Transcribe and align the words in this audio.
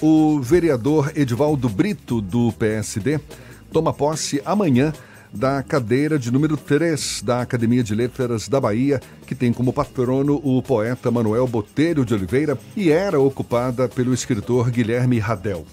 O 0.00 0.40
vereador 0.40 1.10
Edivaldo 1.16 1.68
Brito, 1.68 2.20
do 2.20 2.52
PSD, 2.52 3.18
toma 3.72 3.92
posse 3.92 4.40
amanhã 4.44 4.92
da 5.34 5.60
cadeira 5.60 6.16
de 6.16 6.30
número 6.30 6.56
3 6.56 7.22
da 7.22 7.42
Academia 7.42 7.82
de 7.82 7.96
Letras 7.96 8.48
da 8.48 8.60
Bahia, 8.60 9.00
que 9.26 9.34
tem 9.34 9.52
como 9.52 9.72
patrono 9.72 10.40
o 10.44 10.62
poeta 10.62 11.10
Manuel 11.10 11.48
Botelho 11.48 12.04
de 12.04 12.14
Oliveira 12.14 12.56
e 12.76 12.92
era 12.92 13.18
ocupada 13.18 13.88
pelo 13.88 14.14
escritor 14.14 14.70
Guilherme 14.70 15.18
Radel. 15.18 15.66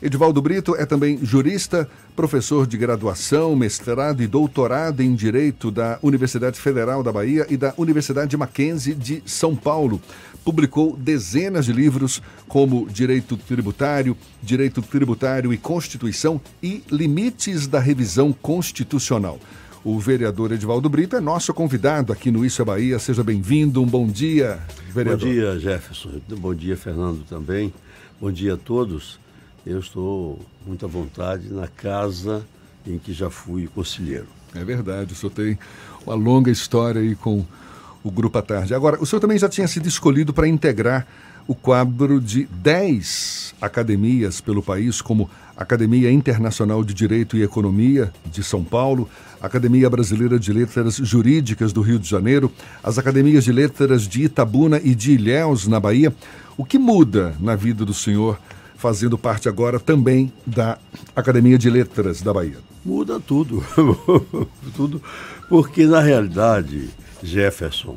Edivaldo 0.00 0.40
Brito 0.40 0.74
é 0.76 0.86
também 0.86 1.18
jurista, 1.22 1.88
professor 2.14 2.66
de 2.66 2.76
graduação, 2.76 3.56
mestrado 3.56 4.22
e 4.22 4.26
doutorado 4.26 5.02
em 5.02 5.14
Direito 5.14 5.70
da 5.70 5.98
Universidade 6.02 6.58
Federal 6.58 7.02
da 7.02 7.12
Bahia 7.12 7.46
e 7.48 7.56
da 7.56 7.74
Universidade 7.76 8.36
Mackenzie 8.36 8.94
de 8.94 9.22
São 9.26 9.54
Paulo. 9.54 10.00
Publicou 10.46 10.96
dezenas 10.96 11.66
de 11.66 11.72
livros 11.72 12.22
como 12.46 12.88
Direito 12.88 13.36
Tributário, 13.36 14.16
Direito 14.40 14.80
Tributário 14.80 15.52
e 15.52 15.58
Constituição 15.58 16.40
e 16.62 16.84
Limites 16.88 17.66
da 17.66 17.80
Revisão 17.80 18.32
Constitucional. 18.32 19.40
O 19.82 19.98
vereador 19.98 20.52
Edivaldo 20.52 20.88
Brito 20.88 21.16
é 21.16 21.20
nosso 21.20 21.52
convidado 21.52 22.12
aqui 22.12 22.30
no 22.30 22.44
Isso 22.44 22.62
é 22.62 22.64
Bahia. 22.64 22.98
Seja 23.00 23.24
bem-vindo. 23.24 23.82
Um 23.82 23.86
bom 23.86 24.06
dia, 24.06 24.60
vereador. 24.88 25.26
Bom 25.26 25.34
dia, 25.34 25.58
Jefferson. 25.58 26.12
Bom 26.38 26.54
dia, 26.54 26.76
Fernando, 26.76 27.24
também. 27.28 27.74
Bom 28.20 28.30
dia 28.30 28.54
a 28.54 28.56
todos 28.56 29.18
eu 29.66 29.80
estou 29.80 30.38
muito 30.64 30.86
à 30.86 30.88
vontade 30.88 31.52
na 31.52 31.66
casa 31.66 32.46
em 32.86 32.98
que 32.98 33.12
já 33.12 33.28
fui 33.28 33.66
conselheiro. 33.66 34.28
É 34.54 34.64
verdade, 34.64 35.12
o 35.12 35.16
senhor 35.16 35.32
tem 35.32 35.58
uma 36.06 36.14
longa 36.14 36.52
história 36.52 37.00
aí 37.00 37.16
com 37.16 37.44
o 38.06 38.10
Grupo 38.10 38.38
à 38.38 38.42
Tarde. 38.42 38.72
Agora, 38.72 39.02
o 39.02 39.06
senhor 39.06 39.20
também 39.20 39.36
já 39.36 39.48
tinha 39.48 39.66
sido 39.66 39.88
escolhido 39.88 40.32
para 40.32 40.46
integrar 40.46 41.06
o 41.48 41.54
quadro 41.54 42.20
de 42.20 42.44
10 42.44 43.54
academias 43.60 44.40
pelo 44.40 44.62
país, 44.62 45.00
como 45.00 45.28
Academia 45.56 46.10
Internacional 46.10 46.84
de 46.84 46.94
Direito 46.94 47.36
e 47.36 47.42
Economia 47.42 48.12
de 48.30 48.44
São 48.44 48.62
Paulo, 48.62 49.08
Academia 49.40 49.88
Brasileira 49.90 50.38
de 50.38 50.52
Letras 50.52 50.96
Jurídicas 50.96 51.72
do 51.72 51.80
Rio 51.80 51.98
de 51.98 52.08
Janeiro, 52.08 52.50
as 52.82 52.98
Academias 52.98 53.44
de 53.44 53.52
Letras 53.52 54.02
de 54.02 54.24
Itabuna 54.24 54.80
e 54.82 54.94
de 54.94 55.12
Ilhéus, 55.12 55.66
na 55.66 55.80
Bahia. 55.80 56.14
O 56.56 56.64
que 56.64 56.78
muda 56.78 57.34
na 57.40 57.56
vida 57.56 57.84
do 57.84 57.94
senhor 57.94 58.38
fazendo 58.76 59.16
parte 59.16 59.48
agora 59.48 59.80
também 59.80 60.32
da 60.46 60.78
Academia 61.14 61.58
de 61.58 61.70
Letras 61.70 62.22
da 62.22 62.32
Bahia. 62.32 62.58
Muda 62.84 63.18
tudo. 63.18 63.64
tudo. 64.76 65.02
Porque, 65.48 65.86
na 65.86 66.00
realidade, 66.00 66.88
Jefferson, 67.26 67.96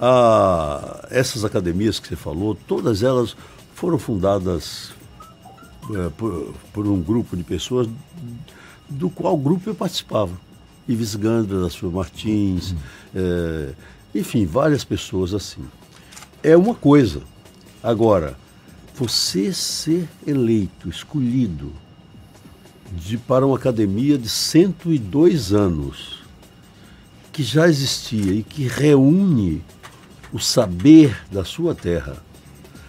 a, 0.00 1.06
essas 1.10 1.44
academias 1.44 1.98
que 1.98 2.08
você 2.08 2.16
falou, 2.16 2.54
todas 2.54 3.02
elas 3.02 3.36
foram 3.74 3.98
fundadas 3.98 4.92
é, 5.94 6.08
por, 6.10 6.54
por, 6.72 6.86
um 6.86 7.00
grupo 7.00 7.36
de 7.36 7.44
pessoas 7.44 7.88
do 8.88 9.10
qual 9.10 9.36
grupo 9.36 9.68
eu 9.70 9.74
participava. 9.74 10.32
Ives 10.88 11.16
Gandra, 11.16 11.60
da 11.60 11.70
Silva 11.70 11.98
Martins, 11.98 12.74
é, 13.14 13.72
enfim, 14.14 14.46
várias 14.46 14.84
pessoas 14.84 15.34
assim. 15.34 15.64
É 16.42 16.56
uma 16.56 16.74
coisa. 16.74 17.22
Agora, 17.82 18.36
você 18.94 19.52
ser 19.52 20.08
eleito, 20.26 20.88
escolhido 20.88 21.72
de, 22.92 23.18
para 23.18 23.46
uma 23.46 23.56
academia 23.56 24.16
de 24.16 24.28
102 24.28 25.52
anos, 25.52 26.22
que 27.36 27.42
já 27.42 27.68
existia 27.68 28.32
e 28.32 28.42
que 28.42 28.66
reúne 28.66 29.62
o 30.32 30.38
saber 30.38 31.14
da 31.30 31.44
sua 31.44 31.74
terra, 31.74 32.16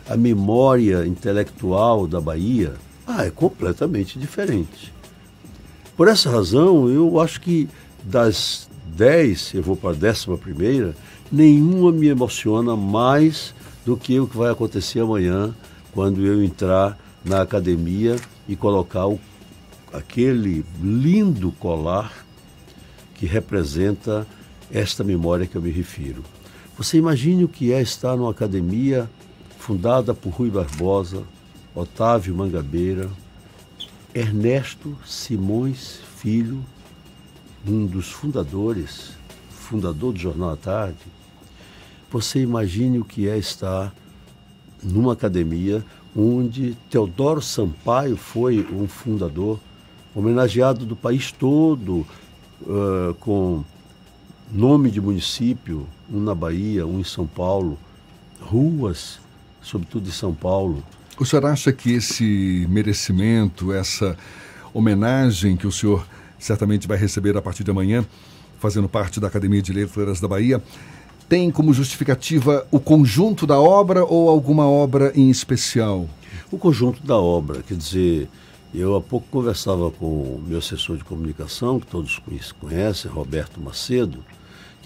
a 0.10 0.16
memória 0.16 1.06
intelectual 1.06 2.08
da 2.08 2.22
Bahia, 2.22 2.76
ah, 3.06 3.26
é 3.26 3.30
completamente 3.30 4.18
diferente. 4.18 4.94
Por 5.98 6.08
essa 6.08 6.30
razão, 6.30 6.90
eu 6.90 7.20
acho 7.20 7.42
que 7.42 7.68
das 8.02 8.70
10, 8.96 9.56
eu 9.56 9.64
vou 9.64 9.76
para 9.76 9.90
a 9.90 9.94
décima 9.94 10.38
primeira, 10.38 10.96
nenhuma 11.30 11.92
me 11.92 12.08
emociona 12.08 12.74
mais 12.74 13.54
do 13.86 13.98
que 13.98 14.18
o 14.18 14.28
que 14.28 14.38
vai 14.38 14.50
acontecer 14.50 15.02
amanhã 15.02 15.54
quando 15.94 16.26
eu 16.26 16.42
entrar 16.42 16.98
na 17.22 17.42
academia 17.42 18.16
e 18.48 18.56
colocar 18.56 19.08
o, 19.08 19.20
aquele 19.92 20.66
lindo 20.82 21.52
colar 21.60 22.26
que 23.16 23.26
representa 23.26 24.26
esta 24.72 25.04
memória 25.04 25.46
que 25.46 25.56
eu 25.56 25.62
me 25.62 25.72
refiro. 25.72 26.24
Você 26.78 26.98
imagine 26.98 27.44
o 27.44 27.48
que 27.48 27.72
é 27.72 27.82
estar 27.82 28.16
numa 28.16 28.32
academia 28.32 29.10
fundada 29.58 30.14
por 30.14 30.30
Rui 30.30 30.50
Barbosa, 30.50 31.24
Otávio 31.74 32.36
Mangabeira, 32.36 33.10
Ernesto 34.14 34.98
Simões 35.06 36.00
Filho, 36.18 36.64
um 37.68 37.86
dos 37.86 38.12
fundadores, 38.12 39.12
fundador 39.50 40.14
do 40.14 40.20
Jornal 40.20 40.52
à 40.52 40.56
Tarde. 40.56 40.98
Você 42.12 42.42
imagine 42.42 43.00
o 43.00 43.06
que 43.06 43.28
é 43.28 43.38
estar 43.38 43.94
numa 44.82 45.14
academia 45.14 45.84
onde 46.16 46.76
Teodoro 46.90 47.42
Sampaio 47.42 48.16
foi 48.16 48.66
um 48.72 48.88
fundador, 48.88 49.60
homenageado 50.16 50.86
do 50.86 50.96
país 50.96 51.32
todo, 51.32 52.08
uh, 52.62 53.14
com 53.20 53.64
nome 54.52 54.90
de 54.90 55.02
município, 55.02 55.88
um 56.12 56.20
na 56.20 56.34
Bahia, 56.34 56.86
um 56.86 57.00
em 57.00 57.04
São 57.04 57.28
Paulo, 57.28 57.78
ruas, 58.42 59.20
sobretudo 59.62 60.08
em 60.08 60.12
São 60.12 60.34
Paulo. 60.34 60.84
O 61.20 61.26
senhor 61.26 61.46
acha 61.46 61.72
que 61.72 61.94
esse 61.94 62.66
merecimento, 62.70 63.74
essa 63.74 64.18
homenagem 64.74 65.58
que 65.58 65.68
o 65.68 65.72
senhor 65.72 66.06
certamente 66.38 66.88
vai 66.88 66.98
receber 66.98 67.36
a 67.36 67.42
partir 67.42 67.64
de 67.64 67.72
amanhã, 67.72 68.06
fazendo 68.60 68.88
parte 68.88 69.20
da 69.20 69.28
Academia 69.28 69.62
de 69.62 69.74
Letras 69.74 70.20
da 70.20 70.28
Bahia, 70.28 70.62
tem 71.28 71.52
como 71.52 71.74
justificativa 71.74 72.66
o 72.72 72.80
conjunto 72.80 73.46
da 73.46 73.60
obra 73.60 74.06
ou 74.06 74.30
alguma 74.30 74.66
obra 74.66 75.12
em 75.16 75.30
especial? 75.30 76.08
O 76.52 76.58
conjunto 76.58 77.06
da 77.06 77.18
obra, 77.18 77.62
quer 77.64 77.76
dizer, 77.76 78.30
eu 78.74 78.96
há 78.96 79.02
pouco 79.02 79.28
conversava 79.30 79.92
com 79.92 80.06
o 80.06 80.44
meu 80.48 80.60
assessor 80.60 80.98
de 80.98 81.04
comunicação, 81.04 81.80
que 81.80 81.88
todos 81.88 82.22
conhecem, 82.60 83.12
Roberto 83.12 83.60
Macedo, 83.60 84.24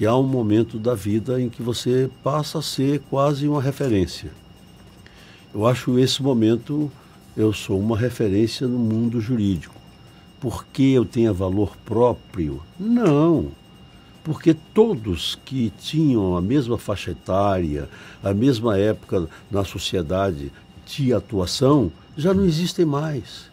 que 0.01 0.05
há 0.07 0.17
um 0.17 0.23
momento 0.23 0.79
da 0.79 0.95
vida 0.95 1.39
em 1.39 1.47
que 1.47 1.61
você 1.61 2.09
passa 2.23 2.57
a 2.57 2.61
ser 2.63 3.01
quase 3.07 3.47
uma 3.47 3.61
referência. 3.61 4.31
Eu 5.53 5.67
acho 5.67 5.99
esse 5.99 6.23
momento, 6.23 6.91
eu 7.37 7.53
sou 7.53 7.79
uma 7.79 7.95
referência 7.95 8.67
no 8.67 8.79
mundo 8.79 9.21
jurídico. 9.21 9.75
Por 10.39 10.65
que 10.65 10.93
eu 10.93 11.05
tenho 11.05 11.31
valor 11.35 11.77
próprio? 11.85 12.63
Não 12.79 13.49
porque 14.23 14.55
todos 14.73 15.37
que 15.45 15.71
tinham 15.79 16.35
a 16.35 16.41
mesma 16.41 16.79
faixa 16.79 17.11
etária, 17.11 17.87
a 18.23 18.33
mesma 18.33 18.79
época 18.79 19.27
na 19.51 19.63
sociedade 19.63 20.51
de 20.83 21.13
atuação, 21.13 21.91
já 22.17 22.33
não 22.33 22.45
existem 22.45 22.85
mais. 22.85 23.51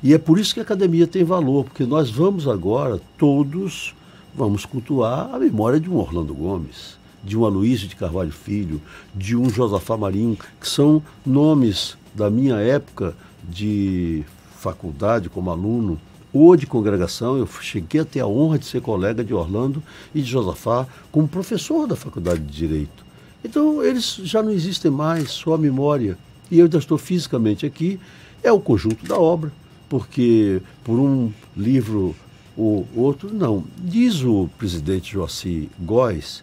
E 0.00 0.14
é 0.14 0.18
por 0.18 0.38
isso 0.38 0.54
que 0.54 0.60
a 0.60 0.62
academia 0.62 1.08
tem 1.08 1.24
valor, 1.24 1.64
porque 1.64 1.84
nós 1.84 2.08
vamos 2.08 2.46
agora, 2.46 3.00
todos, 3.18 3.94
vamos 4.34 4.64
cultuar 4.64 5.34
a 5.34 5.38
memória 5.38 5.78
de 5.78 5.90
um 5.90 5.96
Orlando 5.96 6.34
Gomes, 6.34 6.96
de 7.22 7.36
um 7.36 7.44
Aloysio 7.44 7.88
de 7.88 7.96
Carvalho 7.96 8.32
Filho, 8.32 8.80
de 9.14 9.36
um 9.36 9.48
Josafá 9.48 9.96
Marinho, 9.96 10.38
que 10.60 10.68
são 10.68 11.02
nomes 11.24 11.96
da 12.14 12.30
minha 12.30 12.56
época 12.56 13.14
de 13.48 14.24
faculdade 14.58 15.28
como 15.28 15.50
aluno, 15.50 16.00
ou 16.32 16.56
de 16.56 16.66
congregação, 16.66 17.36
eu 17.36 17.46
cheguei 17.46 18.00
a 18.00 18.04
ter 18.04 18.20
a 18.20 18.26
honra 18.26 18.58
de 18.58 18.64
ser 18.64 18.80
colega 18.80 19.22
de 19.22 19.34
Orlando 19.34 19.82
e 20.14 20.22
de 20.22 20.30
Josafá 20.30 20.86
como 21.10 21.28
professor 21.28 21.86
da 21.86 21.94
Faculdade 21.94 22.40
de 22.40 22.52
Direito. 22.52 23.04
Então, 23.44 23.82
eles 23.82 24.14
já 24.22 24.42
não 24.42 24.50
existem 24.50 24.90
mais, 24.90 25.30
só 25.30 25.54
a 25.54 25.58
memória. 25.58 26.16
E 26.50 26.58
eu 26.58 26.64
ainda 26.64 26.78
estou 26.78 26.96
fisicamente 26.96 27.66
aqui, 27.66 28.00
é 28.42 28.50
o 28.50 28.60
conjunto 28.60 29.06
da 29.06 29.18
obra, 29.18 29.52
porque 29.90 30.62
por 30.82 30.98
um 30.98 31.30
livro 31.54 32.14
ou 32.56 32.86
outro, 32.94 33.32
não. 33.32 33.64
Diz 33.78 34.22
o 34.22 34.48
presidente 34.58 35.12
Joaci 35.12 35.70
Góes, 35.78 36.42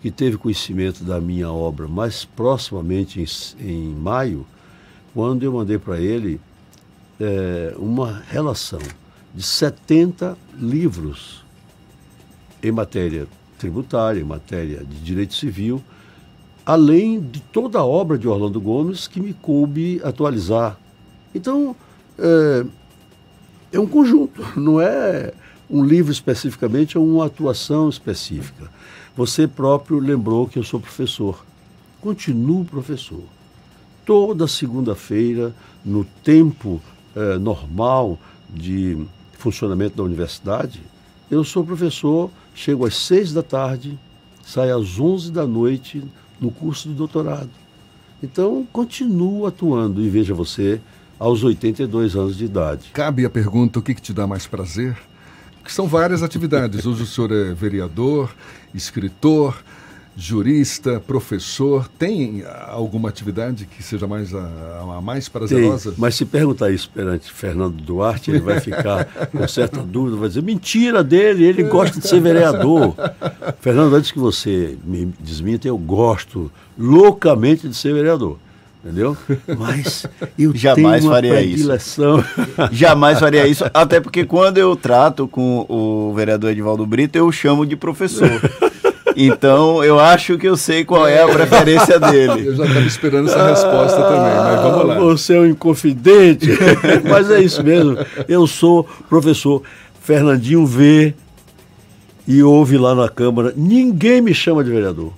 que 0.00 0.10
teve 0.10 0.36
conhecimento 0.36 1.04
da 1.04 1.20
minha 1.20 1.50
obra 1.50 1.88
mais 1.88 2.24
proximamente 2.24 3.20
em, 3.20 3.68
em 3.68 3.94
maio, 3.94 4.46
quando 5.12 5.42
eu 5.42 5.52
mandei 5.52 5.78
para 5.78 5.98
ele 5.98 6.40
é, 7.20 7.74
uma 7.78 8.22
relação 8.28 8.80
de 9.34 9.42
70 9.42 10.36
livros 10.58 11.44
em 12.62 12.72
matéria 12.72 13.26
tributária, 13.58 14.20
em 14.20 14.24
matéria 14.24 14.84
de 14.84 15.00
direito 15.00 15.34
civil, 15.34 15.82
além 16.64 17.20
de 17.20 17.40
toda 17.40 17.78
a 17.78 17.84
obra 17.84 18.18
de 18.18 18.26
Orlando 18.26 18.60
Gomes 18.60 19.06
que 19.06 19.20
me 19.20 19.32
coube 19.32 20.00
atualizar. 20.02 20.78
Então, 21.34 21.76
é, 22.18 22.64
é 23.72 23.78
um 23.78 23.86
conjunto, 23.86 24.42
não 24.58 24.80
é 24.80 25.32
um 25.68 25.84
livro 25.84 26.12
especificamente, 26.12 26.96
é 26.96 27.00
uma 27.00 27.26
atuação 27.26 27.88
específica. 27.88 28.70
Você 29.16 29.46
próprio 29.48 29.98
lembrou 29.98 30.46
que 30.46 30.58
eu 30.58 30.64
sou 30.64 30.78
professor. 30.78 31.44
Continuo 32.00 32.64
professor. 32.64 33.22
Toda 34.04 34.46
segunda-feira 34.46 35.54
no 35.84 36.04
tempo 36.22 36.80
eh, 37.14 37.38
normal 37.38 38.18
de 38.48 38.96
funcionamento 39.32 39.96
da 39.96 40.02
universidade, 40.02 40.80
eu 41.30 41.42
sou 41.42 41.64
professor, 41.64 42.30
chego 42.54 42.86
às 42.86 42.96
seis 42.96 43.32
da 43.32 43.42
tarde, 43.42 43.98
saio 44.44 44.78
às 44.78 45.00
onze 45.00 45.32
da 45.32 45.46
noite 45.46 46.02
no 46.40 46.50
curso 46.50 46.88
de 46.88 46.94
doutorado. 46.94 47.50
Então, 48.22 48.66
continuo 48.72 49.46
atuando 49.46 50.02
e 50.02 50.08
veja 50.08 50.32
você, 50.32 50.80
aos 51.18 51.42
82 51.42 52.16
anos 52.16 52.36
de 52.36 52.44
idade. 52.44 52.90
Cabe 52.92 53.24
a 53.24 53.30
pergunta: 53.30 53.78
o 53.78 53.82
que, 53.82 53.94
que 53.94 54.02
te 54.02 54.12
dá 54.12 54.26
mais 54.26 54.46
prazer? 54.46 54.96
Que 55.64 55.72
são 55.72 55.86
várias 55.86 56.22
atividades. 56.22 56.86
Hoje 56.86 57.02
o 57.02 57.06
senhor 57.06 57.32
é 57.32 57.52
vereador, 57.52 58.32
escritor, 58.72 59.56
jurista, 60.16 60.98
professor, 60.98 61.88
tem 61.98 62.42
alguma 62.68 63.10
atividade 63.10 63.66
que 63.66 63.82
seja 63.82 64.06
mais 64.06 64.34
a, 64.34 64.96
a 64.96 65.00
mais 65.02 65.28
prazerosa? 65.28 65.90
Tem, 65.90 66.00
mas 66.00 66.14
se 66.14 66.24
perguntar 66.24 66.70
isso 66.70 66.90
perante 66.92 67.30
Fernando 67.30 67.74
Duarte, 67.74 68.30
ele 68.30 68.40
vai 68.40 68.58
ficar 68.58 69.04
com 69.30 69.46
certa 69.46 69.82
dúvida, 69.82 70.16
vai 70.16 70.28
dizer, 70.28 70.42
mentira 70.42 71.04
dele, 71.04 71.44
ele 71.44 71.64
gosta 71.64 72.00
de 72.00 72.08
ser 72.08 72.20
vereador. 72.20 72.94
Fernando, 73.60 73.94
antes 73.94 74.10
que 74.10 74.18
você 74.18 74.78
me 74.82 75.12
desminta, 75.20 75.68
eu 75.68 75.76
gosto 75.76 76.50
loucamente 76.78 77.68
de 77.68 77.76
ser 77.76 77.92
vereador. 77.92 78.38
Entendeu? 78.86 79.16
Mas 79.58 80.06
eu 80.38 80.54
jamais 80.54 81.00
tenho 81.00 81.10
uma 81.10 81.16
faria 81.16 81.32
predileção. 81.34 82.20
isso. 82.20 82.28
Jamais 82.70 83.18
faria 83.18 83.44
isso, 83.48 83.64
até 83.74 84.00
porque 84.00 84.24
quando 84.24 84.58
eu 84.58 84.76
trato 84.76 85.26
com 85.26 85.66
o 85.68 86.14
vereador 86.14 86.52
Edivaldo 86.52 86.86
Brito, 86.86 87.18
eu 87.18 87.30
chamo 87.32 87.66
de 87.66 87.76
professor. 87.76 88.30
Então, 89.18 89.82
eu 89.82 89.98
acho 89.98 90.36
que 90.36 90.46
eu 90.46 90.58
sei 90.58 90.84
qual 90.84 91.08
é 91.08 91.22
a 91.22 91.26
preferência 91.26 91.98
dele. 91.98 92.48
Eu 92.48 92.54
já 92.54 92.66
estava 92.66 92.86
esperando 92.86 93.30
essa 93.30 93.48
resposta 93.48 94.02
também, 94.02 94.20
mas 94.20 94.60
vamos 94.60 94.86
lá. 94.88 94.96
Ah, 94.96 95.00
Você 95.00 95.34
é 95.34 95.40
um 95.40 95.46
inconfidente, 95.46 96.50
mas 97.08 97.30
é 97.30 97.40
isso 97.40 97.64
mesmo. 97.64 97.96
Eu 98.28 98.46
sou 98.46 98.86
professor 99.08 99.62
Fernandinho 100.02 100.66
V 100.66 101.14
e 102.28 102.42
ouve 102.42 102.76
lá 102.76 102.94
na 102.94 103.08
Câmara, 103.08 103.54
ninguém 103.56 104.20
me 104.20 104.34
chama 104.34 104.62
de 104.62 104.70
vereador. 104.70 105.14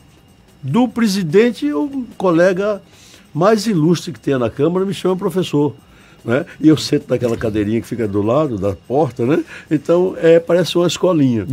Do 0.62 0.86
presidente, 0.86 1.72
o 1.72 2.06
colega 2.16 2.80
mais 3.34 3.66
ilustre 3.66 4.12
que 4.12 4.20
tem 4.20 4.38
na 4.38 4.50
Câmara 4.50 4.84
me 4.84 4.94
chama 4.94 5.16
professor. 5.16 5.74
Né? 6.24 6.44
E 6.60 6.68
eu 6.68 6.76
sento 6.76 7.06
naquela 7.08 7.36
cadeirinha 7.36 7.80
que 7.80 7.86
fica 7.86 8.08
do 8.08 8.20
lado 8.20 8.58
da 8.58 8.74
porta, 8.74 9.24
né? 9.24 9.42
Então, 9.70 10.14
é, 10.18 10.38
parece 10.38 10.76
uma 10.76 10.86
escolinha. 10.86 11.46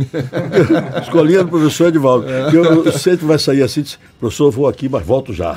escolinha 1.02 1.44
do 1.44 1.50
professor 1.50 1.88
Edivaldo. 1.88 2.28
Eu, 2.28 2.84
eu 2.84 2.92
sempre 2.92 3.24
vai 3.24 3.38
sair 3.38 3.62
assim, 3.62 3.82
diz, 3.82 3.98
professor, 4.18 4.46
eu 4.46 4.50
vou 4.50 4.66
aqui, 4.66 4.88
mas 4.88 5.06
volto 5.06 5.32
já. 5.32 5.54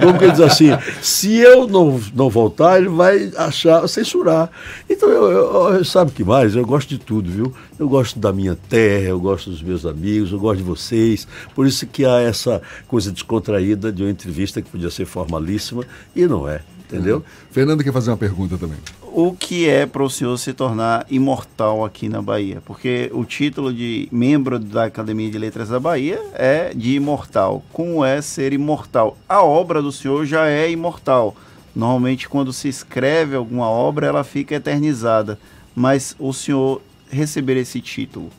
Como 0.00 0.18
que 0.18 0.24
ele 0.24 0.32
diz 0.32 0.40
assim, 0.40 0.68
se 1.02 1.36
eu 1.38 1.66
não, 1.66 2.00
não 2.14 2.30
voltar, 2.30 2.78
ele 2.78 2.88
vai 2.88 3.30
achar, 3.36 3.86
censurar. 3.88 4.50
Então, 4.88 5.08
eu, 5.08 5.30
eu, 5.30 5.74
eu, 5.74 5.84
sabe 5.84 6.10
o 6.10 6.14
que 6.14 6.24
mais? 6.24 6.54
Eu 6.54 6.64
gosto 6.64 6.88
de 6.88 6.98
tudo, 6.98 7.30
viu? 7.30 7.52
Eu 7.78 7.88
gosto 7.88 8.18
da 8.18 8.32
minha 8.32 8.56
terra, 8.68 9.08
eu 9.08 9.20
gosto 9.20 9.50
dos 9.50 9.62
meus 9.62 9.84
amigos, 9.84 10.32
eu 10.32 10.38
gosto 10.38 10.58
de 10.58 10.64
vocês. 10.64 11.26
Por 11.54 11.66
isso 11.66 11.86
que 11.86 12.04
há 12.04 12.20
essa 12.20 12.62
coisa 12.86 13.10
descontraída 13.10 13.92
de 13.92 14.02
uma 14.02 14.10
entrevista 14.10 14.62
que 14.62 14.70
podia 14.70 14.90
ser 14.90 15.04
formalíssima 15.04 15.84
e 16.14 16.26
não 16.26 16.48
é. 16.48 16.60
Entendeu? 16.86 17.16
Uhum. 17.16 17.22
Fernando 17.50 17.82
quer 17.82 17.92
fazer 17.92 18.10
uma 18.10 18.16
pergunta 18.16 18.56
também. 18.56 18.78
O 19.02 19.32
que 19.32 19.68
é 19.68 19.86
para 19.86 20.04
o 20.04 20.10
senhor 20.10 20.36
se 20.38 20.52
tornar 20.52 21.04
imortal 21.10 21.84
aqui 21.84 22.08
na 22.08 22.22
Bahia? 22.22 22.62
Porque 22.64 23.10
o 23.12 23.24
título 23.24 23.72
de 23.72 24.08
membro 24.12 24.58
da 24.58 24.84
Academia 24.84 25.30
de 25.30 25.38
Letras 25.38 25.68
da 25.68 25.80
Bahia 25.80 26.20
é 26.34 26.72
de 26.74 26.94
imortal. 26.94 27.64
Como 27.72 28.04
é 28.04 28.22
ser 28.22 28.52
imortal? 28.52 29.16
A 29.28 29.42
obra 29.42 29.82
do 29.82 29.90
senhor 29.90 30.24
já 30.26 30.46
é 30.46 30.70
imortal. 30.70 31.34
Normalmente, 31.74 32.28
quando 32.28 32.52
se 32.52 32.68
escreve 32.68 33.34
alguma 33.34 33.68
obra, 33.68 34.06
ela 34.06 34.22
fica 34.22 34.54
eternizada. 34.54 35.38
Mas 35.74 36.14
o 36.18 36.32
senhor 36.32 36.80
receber 37.10 37.56
esse 37.56 37.80
título? 37.80 38.30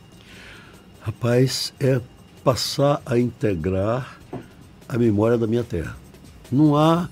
Rapaz, 1.01 1.73
é 1.79 1.99
passar 2.43 3.01
a 3.05 3.17
integrar 3.17 4.17
a 4.87 4.97
memória 4.97 5.37
da 5.37 5.47
minha 5.47 5.63
terra. 5.63 5.95
Não 6.51 6.75
há 6.75 7.09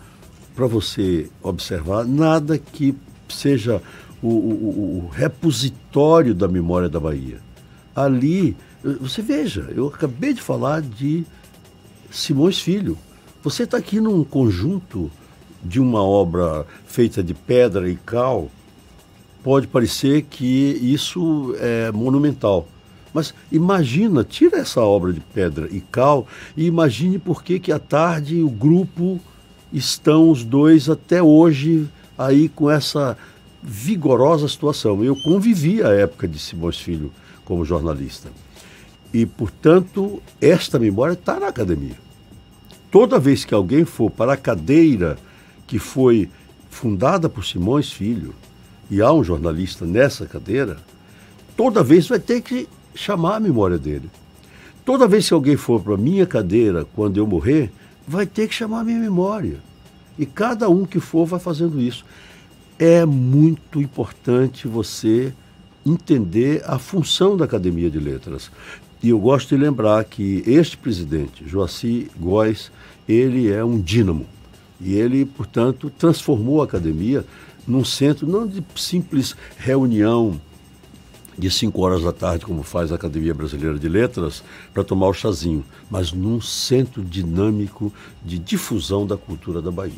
para 0.55 0.67
você 0.67 1.29
observar 1.43 2.05
nada 2.05 2.57
que 2.57 2.95
seja 3.27 3.81
o, 4.21 4.29
o, 4.29 5.05
o, 5.05 5.09
repositório 5.09 6.33
da 6.33 6.47
memória 6.47 6.87
da 6.87 6.99
Bahia. 6.99 7.39
Ali, 7.95 8.55
você 9.01 9.21
veja, 9.21 9.67
eu 9.75 9.87
acabei 9.87 10.33
de 10.33 10.41
falar 10.41 10.81
de 10.81 11.25
Simões 12.09 12.59
Filho. 12.59 12.97
Você 13.43 13.63
está 13.63 13.77
aqui 13.77 13.99
num 13.99 14.23
conjunto 14.23 15.11
de 15.63 15.79
uma 15.79 16.01
obra 16.01 16.65
feita 16.85 17.23
de 17.23 17.33
pedra 17.33 17.89
e 17.89 17.95
cal, 17.95 18.49
pode 19.43 19.67
parecer 19.67 20.23
que 20.23 20.79
isso 20.81 21.55
é 21.59 21.91
monumental. 21.91 22.67
Mas 23.13 23.33
imagina, 23.51 24.23
tira 24.23 24.57
essa 24.57 24.81
obra 24.81 25.13
de 25.13 25.19
pedra 25.19 25.67
e 25.71 25.79
cal 25.79 26.27
e 26.55 26.65
imagine 26.65 27.17
por 27.17 27.43
que 27.43 27.59
que 27.59 27.71
à 27.71 27.79
tarde 27.79 28.41
o 28.41 28.49
grupo 28.49 29.19
estão 29.77 30.30
os 30.30 30.44
dois 30.44 30.89
até 30.89 31.22
hoje 31.22 31.88
aí 32.18 32.48
com 32.48 32.69
essa 32.72 33.18
vigorosa 33.62 34.48
situação. 34.48 35.04
Eu 35.04 35.16
convivi 35.16 35.83
a 35.83 35.89
época 35.89 36.27
de 36.27 36.39
Simões 36.39 36.80
Filho 36.80 37.12
como 37.44 37.66
jornalista. 37.66 38.30
E, 39.13 39.25
portanto, 39.25 40.22
esta 40.42 40.80
memória 40.80 41.13
está 41.13 41.39
na 41.39 41.48
academia. 41.48 41.95
Toda 42.89 43.19
vez 43.19 43.44
que 43.44 43.54
alguém 43.54 43.86
for 43.86 44.10
para 44.10 44.33
a 44.33 44.38
cadeira 44.38 45.18
que 45.68 45.80
foi 45.80 46.30
fundada 46.69 47.27
por 47.27 47.44
Simões 47.44 47.92
Filho, 47.92 48.33
e 48.89 49.01
há 49.01 49.12
um 49.12 49.24
jornalista 49.24 49.86
nessa 49.86 50.25
cadeira, 50.25 50.77
toda 51.57 51.83
vez 51.83 52.07
vai 52.07 52.19
ter 52.19 52.42
que 52.42 52.68
chamar 52.94 53.38
a 53.38 53.39
memória 53.39 53.77
dele. 53.77 54.10
Toda 54.86 55.07
vez 55.07 55.27
que 55.27 55.33
alguém 55.33 55.57
for 55.57 55.81
para 55.81 55.95
a 55.95 55.98
minha 55.98 56.25
cadeira 56.25 56.86
quando 56.95 57.18
eu 57.18 57.25
morrer, 57.25 57.72
vai 58.07 58.25
ter 58.25 58.47
que 58.47 58.53
chamar 58.53 58.81
a 58.81 58.83
minha 58.83 58.99
memória. 58.99 59.59
E 60.17 60.25
cada 60.25 60.69
um 60.69 60.85
que 60.85 60.99
for 60.99 61.25
vai 61.25 61.39
fazendo 61.39 61.79
isso. 61.79 62.05
É 62.77 63.05
muito 63.05 63.81
importante 63.81 64.67
você 64.67 65.33
entender 65.85 66.63
a 66.65 66.79
função 66.79 67.37
da 67.37 67.45
Academia 67.45 67.89
de 67.89 67.99
Letras. 67.99 68.49
E 69.03 69.09
eu 69.09 69.19
gosto 69.19 69.49
de 69.49 69.61
lembrar 69.61 70.03
que 70.05 70.43
este 70.45 70.77
presidente, 70.77 71.47
Joaci 71.47 72.09
Góes, 72.19 72.71
ele 73.07 73.51
é 73.51 73.63
um 73.63 73.79
dínamo. 73.79 74.25
E 74.81 74.95
ele, 74.95 75.25
portanto, 75.25 75.89
transformou 75.89 76.61
a 76.61 76.65
academia 76.65 77.25
num 77.67 77.85
centro 77.85 78.27
não 78.27 78.45
de 78.45 78.63
simples 78.75 79.35
reunião 79.57 80.39
de 81.38 81.50
5 81.50 81.82
horas 81.82 82.04
da 82.04 82.12
tarde, 82.12 82.46
como 82.46 82.63
faz 82.63 82.92
a 82.92 82.96
Academia 82.96 83.34
Brasileira 83.34 83.77
de 83.77 83.89
Letras, 83.89 84.44
para 84.74 84.84
tomar 84.84 85.08
o 85.08 85.13
chazinho, 85.13 85.63
mas 85.89 86.12
num 86.12 86.39
centro 86.42 87.04
dinâmico 87.04 87.92
de 88.24 88.39
difusão 88.39 89.06
da 89.06 89.18
cultura 89.18 89.62
da 89.62 89.72
Bahia. 89.72 89.94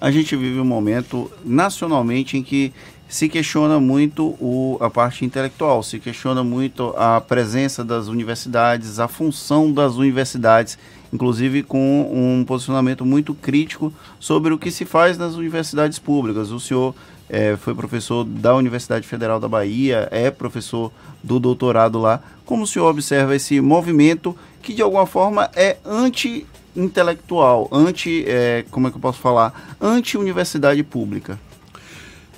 A 0.00 0.10
gente 0.10 0.36
vive 0.36 0.60
um 0.60 0.64
momento 0.64 1.30
nacionalmente 1.44 2.36
em 2.36 2.42
que 2.42 2.72
se 3.08 3.28
questiona 3.28 3.78
muito 3.78 4.36
o, 4.40 4.76
a 4.80 4.90
parte 4.90 5.24
intelectual, 5.24 5.82
se 5.82 5.98
questiona 5.98 6.42
muito 6.42 6.92
a 6.96 7.20
presença 7.20 7.84
das 7.84 8.08
universidades, 8.08 8.98
a 8.98 9.08
função 9.08 9.72
das 9.72 9.94
universidades, 9.94 10.76
inclusive 11.12 11.62
com 11.62 12.10
um 12.12 12.44
posicionamento 12.44 13.06
muito 13.06 13.32
crítico 13.32 13.92
sobre 14.18 14.52
o 14.52 14.58
que 14.58 14.70
se 14.70 14.84
faz 14.84 15.16
nas 15.16 15.34
universidades 15.34 15.98
públicas. 15.98 16.50
O 16.50 16.58
senhor 16.58 16.94
é, 17.28 17.56
foi 17.56 17.74
professor 17.74 18.24
da 18.24 18.54
Universidade 18.54 19.06
Federal 19.06 19.40
da 19.40 19.48
Bahia, 19.48 20.08
é 20.10 20.30
professor 20.30 20.92
do 21.22 21.40
doutorado 21.40 21.98
lá. 21.98 22.22
Como 22.44 22.64
o 22.64 22.66
senhor 22.66 22.88
observa 22.88 23.34
esse 23.34 23.60
movimento 23.60 24.36
que 24.62 24.72
de 24.72 24.82
alguma 24.82 25.06
forma 25.06 25.50
é 25.54 25.76
anti-intelectual, 25.84 27.68
anti, 27.72 28.24
é, 28.26 28.64
como 28.70 28.88
é 28.88 28.90
que 28.90 28.96
eu 28.96 29.00
posso 29.00 29.20
falar, 29.20 29.76
anti-universidade 29.80 30.82
pública? 30.82 31.38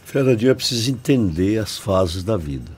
Fernandinho, 0.04 0.50
é 0.50 0.54
preciso 0.54 0.90
entender 0.90 1.59
as 1.59 1.76
fases 1.76 2.23
da 2.23 2.37
vida. 2.37 2.77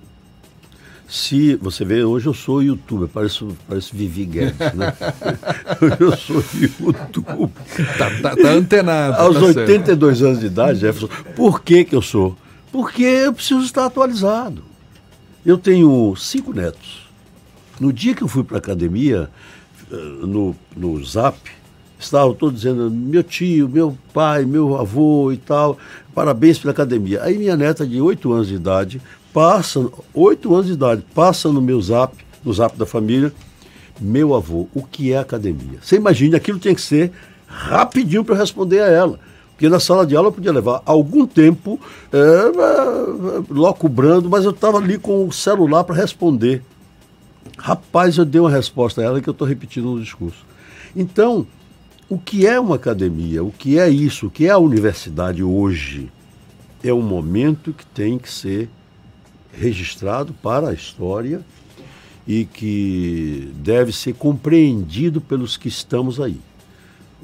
Se 1.11 1.57
você 1.57 1.85
vê, 1.85 2.05
hoje 2.05 2.29
eu 2.29 2.33
sou 2.33 2.63
youtuber, 2.63 3.09
pareço, 3.09 3.49
pareço 3.69 3.97
Vivi 3.97 4.25
Guedes, 4.25 4.57
né? 4.75 4.95
hoje 5.83 5.97
eu 5.99 6.17
sou 6.17 6.45
youtuber. 6.81 7.49
Tá, 7.99 8.11
tá, 8.23 8.37
tá 8.37 8.49
antenado. 8.51 9.17
Aos 9.17 9.37
tá 9.37 9.61
82 9.61 10.19
certo. 10.19 10.29
anos 10.29 10.41
de 10.41 10.47
idade, 10.47 10.79
Jefferson, 10.79 11.09
por 11.35 11.63
que 11.63 11.85
que 11.85 11.97
eu 11.97 12.01
sou? 12.01 12.37
Porque 12.71 13.03
eu 13.03 13.33
preciso 13.33 13.65
estar 13.65 13.87
atualizado. 13.87 14.63
Eu 15.45 15.59
tenho 15.59 16.15
cinco 16.15 16.53
netos. 16.53 17.09
No 17.81 17.93
dia 17.93 18.15
que 18.15 18.23
eu 18.23 18.29
fui 18.29 18.45
para 18.45 18.59
a 18.59 18.61
academia, 18.61 19.29
eh, 19.91 19.97
no, 19.97 20.55
no 20.77 21.05
Zap, 21.05 21.37
estavam 21.99 22.35
todos 22.35 22.61
dizendo, 22.61 22.89
meu 22.89 23.25
tio, 23.25 23.69
meu 23.69 23.99
pai, 24.15 24.45
meu 24.45 24.77
avô 24.79 25.33
e 25.33 25.37
tal, 25.37 25.77
parabéns 26.15 26.57
pela 26.57 26.71
academia. 26.71 27.21
Aí 27.25 27.37
minha 27.37 27.57
neta 27.57 27.85
de 27.85 28.01
8 28.01 28.33
anos 28.33 28.47
de 28.47 28.55
idade 28.55 29.03
passa, 29.33 29.87
8 30.15 30.55
anos 30.55 30.67
de 30.67 30.73
idade, 30.73 31.05
passa 31.15 31.51
no 31.51 31.61
meu 31.61 31.81
zap, 31.81 32.17
no 32.45 32.53
zap 32.53 32.77
da 32.77 32.87
família, 32.87 33.33
meu 34.01 34.35
avô, 34.35 34.69
o 34.75 34.83
que 34.83 35.13
é 35.13 35.19
academia? 35.19 35.79
Você 35.83 35.97
imagina, 35.97 36.37
aquilo 36.37 36.59
tem 36.59 36.75
que 36.75 36.81
ser 36.81 37.13
rapidinho 37.47 38.25
para 38.25 38.37
responder 38.37 38.81
a 38.81 38.87
ela. 38.87 39.19
Porque 39.51 39.69
na 39.69 39.79
sala 39.79 40.07
de 40.07 40.17
aula 40.17 40.29
eu 40.29 40.33
podia 40.33 40.53
levar 40.53 40.81
algum 40.87 41.27
tempo 41.27 41.79
é, 42.11 42.17
é, 42.17 43.43
locubrando, 43.51 44.31
mas 44.31 44.45
eu 44.45 44.53
estava 44.53 44.79
ali 44.79 44.97
com 44.97 45.27
o 45.27 45.33
celular 45.33 45.85
para 45.85 45.95
responder. 45.95 46.63
Rapaz, 47.59 48.17
eu 48.17 48.25
dei 48.25 48.41
uma 48.41 48.51
resposta 48.51 49.03
a 49.03 49.05
ela 49.05 49.21
que 49.21 49.29
eu 49.29 49.33
estou 49.33 49.47
repetindo 49.47 49.91
no 49.91 50.01
discurso. 50.01 50.47
Então, 50.97 51.47
o 52.09 52.19
que 52.19 52.47
é 52.47 52.59
uma 52.59 52.77
academia? 52.77 53.45
O 53.45 53.53
que 53.53 53.79
é 53.79 53.89
isso? 53.89 54.29
O 54.29 54.31
que 54.31 54.47
é 54.47 54.51
a 54.51 54.59
universidade 54.59 55.45
hoje? 55.45 56.11
É 56.83 56.93
um 56.95 57.03
momento 57.03 57.75
que 57.75 57.85
tem 57.85 58.19
que 58.19 58.33
ser 58.33 58.71
registrado 59.53 60.33
para 60.43 60.71
a 60.71 60.73
história 60.73 61.41
e 62.27 62.45
que 62.45 63.53
deve 63.57 63.93
ser 63.93 64.15
compreendido 64.15 65.21
pelos 65.21 65.57
que 65.57 65.69
estamos 65.69 66.21
aí. 66.21 66.41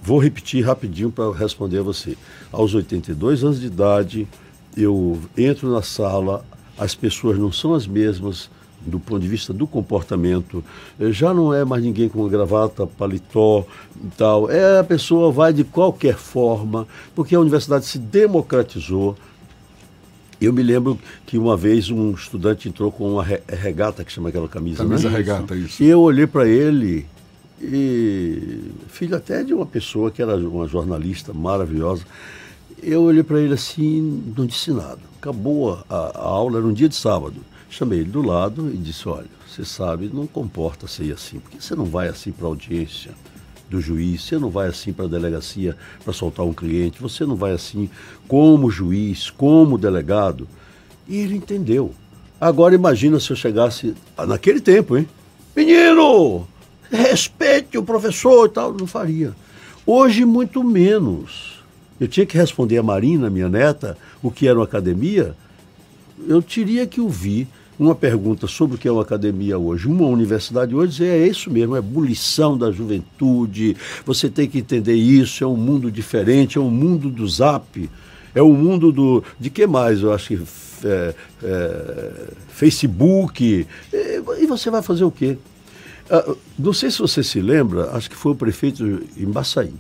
Vou 0.03 0.19
repetir 0.19 0.65
rapidinho 0.65 1.11
para 1.11 1.33
responder 1.33 1.79
a 1.79 1.83
você. 1.83 2.17
Aos 2.53 2.75
82 2.75 3.45
anos 3.45 3.61
de 3.61 3.67
idade, 3.67 4.29
eu 4.77 5.19
entro 5.37 5.71
na 5.71 5.83
sala, 5.83 6.45
as 6.79 6.95
pessoas 6.95 7.39
não 7.39 7.51
são 7.51 7.75
as 7.75 7.87
mesmas 7.87 8.51
do 8.81 9.01
ponto 9.01 9.21
de 9.21 9.29
vista 9.29 9.53
do 9.53 9.67
comportamento. 9.67 10.63
Já 11.11 11.35
não 11.35 11.53
é 11.53 11.65
mais 11.65 11.83
ninguém 11.83 12.09
com 12.09 12.29
gravata, 12.29 12.87
paletó 12.87 13.65
e 13.97 14.09
tal. 14.17 14.51
É 14.51 14.79
a 14.79 14.85
pessoa 14.85 15.33
vai 15.33 15.53
de 15.53 15.65
qualquer 15.65 16.17
forma, 16.17 16.87
porque 17.15 17.35
a 17.35 17.41
universidade 17.41 17.85
se 17.85 17.99
democratizou. 17.99 19.17
Eu 20.41 20.53
me 20.53 20.63
lembro 20.63 20.99
que 21.27 21.39
uma 21.39 21.57
vez 21.57 21.91
um 21.91 22.13
estudante 22.13 22.69
entrou 22.69 22.93
com 22.93 23.15
uma 23.15 23.25
regata, 23.25 24.05
que 24.05 24.13
chama 24.13 24.29
aquela 24.29 24.49
camisa, 24.49 24.85
camisa 24.85 25.09
né? 25.09 25.17
regata, 25.17 25.55
isso. 25.55 25.83
E 25.83 25.87
eu 25.87 26.01
olhei 26.01 26.27
para 26.27 26.47
ele 26.47 27.07
e 27.61 28.71
filho 28.89 29.17
até 29.17 29.43
de 29.43 29.55
uma 29.55 29.65
pessoa 29.65 30.11
que 30.11 30.21
era 30.21 30.37
uma 30.37 30.69
jornalista 30.69 31.33
maravilhosa. 31.33 32.05
Eu 32.83 33.03
olhei 33.03 33.23
para 33.23 33.41
ele 33.41 33.55
assim, 33.55 34.23
não 34.37 34.45
disse 34.45 34.71
nada. 34.71 35.01
Acabou 35.19 35.83
a, 35.89 35.95
a, 35.95 36.19
aula, 36.21 36.59
era 36.59 36.67
um 36.67 36.73
dia 36.73 36.89
de 36.89 36.95
sábado. 36.95 37.37
Chamei 37.71 38.01
ele 38.01 38.11
do 38.11 38.23
lado 38.23 38.71
e 38.73 38.77
disse: 38.77 39.09
Olha, 39.09 39.27
você 39.49 39.65
sabe, 39.65 40.11
não 40.13 40.27
comporta 40.27 40.87
ser 40.87 41.13
assim, 41.13 41.39
porque 41.39 41.61
você 41.61 41.75
não 41.75 41.87
vai 41.87 42.09
assim 42.09 42.31
para 42.31 42.47
a 42.47 42.49
audiência 42.49 43.13
do 43.69 43.81
juiz, 43.81 44.23
você 44.23 44.39
não 44.39 44.51
vai 44.51 44.69
assim 44.69 44.93
para 44.93 45.07
a 45.07 45.09
delegacia 45.09 45.77
para 46.05 46.13
soltar 46.13 46.47
um 46.47 46.53
cliente, 46.53 47.03
você 47.03 47.25
não 47.27 47.37
vai 47.37 47.53
assim 47.53 47.91
como 48.29 48.71
juiz, 48.71 49.31
como 49.31 49.79
delegado. 49.79 50.49
E 51.09 51.17
ele 51.17 51.37
entendeu. 51.37 51.93
Agora 52.41 52.75
imagina 52.75 53.19
se 53.19 53.31
eu 53.31 53.37
chegasse 53.37 53.95
naquele 54.27 54.61
tempo, 54.61 54.97
hein? 54.97 55.09
Menino, 55.55 56.47
respeite 56.91 57.79
o 57.79 57.83
professor 57.83 58.47
e 58.47 58.51
tal, 58.51 58.75
não 58.75 58.87
faria. 58.87 59.35
Hoje, 59.87 60.25
muito 60.25 60.63
menos. 60.63 61.63
Eu 61.99 62.09
tinha 62.09 62.27
que 62.27 62.37
responder 62.37 62.77
a 62.77 62.83
Marina, 62.83 63.31
minha 63.31 63.49
neta, 63.49 63.97
o 64.23 64.31
que 64.31 64.47
era 64.47 64.59
uma 64.59 64.65
academia. 64.65 65.35
Eu 66.29 66.43
teria 66.43 66.87
que 66.87 67.01
ouvir 67.01 67.49
uma 67.79 67.95
pergunta 67.95 68.47
sobre 68.47 68.77
o 68.77 68.79
que 68.79 68.89
é 68.89 68.93
uma 68.93 69.03
academia 69.03 69.59
hoje, 69.59 69.87
uma 69.87 70.07
universidade 70.07 70.75
hoje, 70.75 71.05
é 71.05 71.27
isso 71.27 71.51
mesmo, 71.51 71.77
é 71.77 71.79
ebulição 71.79 72.57
da 72.57 72.71
juventude, 72.71 73.77
você 74.05 74.29
tem 74.29 74.49
que 74.49 74.59
entender 74.59 74.95
isso, 74.95 75.45
é 75.45 75.47
um 75.47 75.57
mundo 75.57 75.91
diferente, 75.91 76.59
é 76.59 76.61
um 76.61 76.71
mundo 76.71 77.11
do 77.11 77.27
zap, 77.29 77.91
é 78.35 78.43
um 78.43 78.53
mundo 78.53 78.93
do. 78.93 79.25
de 79.41 79.51
que 79.51 79.67
mais? 79.67 80.03
Eu 80.03 80.13
acho 80.13 80.29
que. 80.29 80.43
É, 80.85 81.15
é, 81.43 82.13
Facebook. 82.49 83.67
E 83.93 84.47
você 84.47 84.71
vai 84.71 84.83
fazer 84.83 85.05
o 85.05 85.11
quê? 85.11 85.39
Ah, 86.11 86.35
não 86.59 86.73
sei 86.73 86.91
se 86.91 86.99
você 86.99 87.23
se 87.23 87.41
lembra, 87.41 87.91
acho 87.93 88.09
que 88.09 88.17
foi 88.17 88.33
o 88.33 88.35
prefeito 88.35 89.03
em 89.17 89.27
Baçaí. 89.27 89.75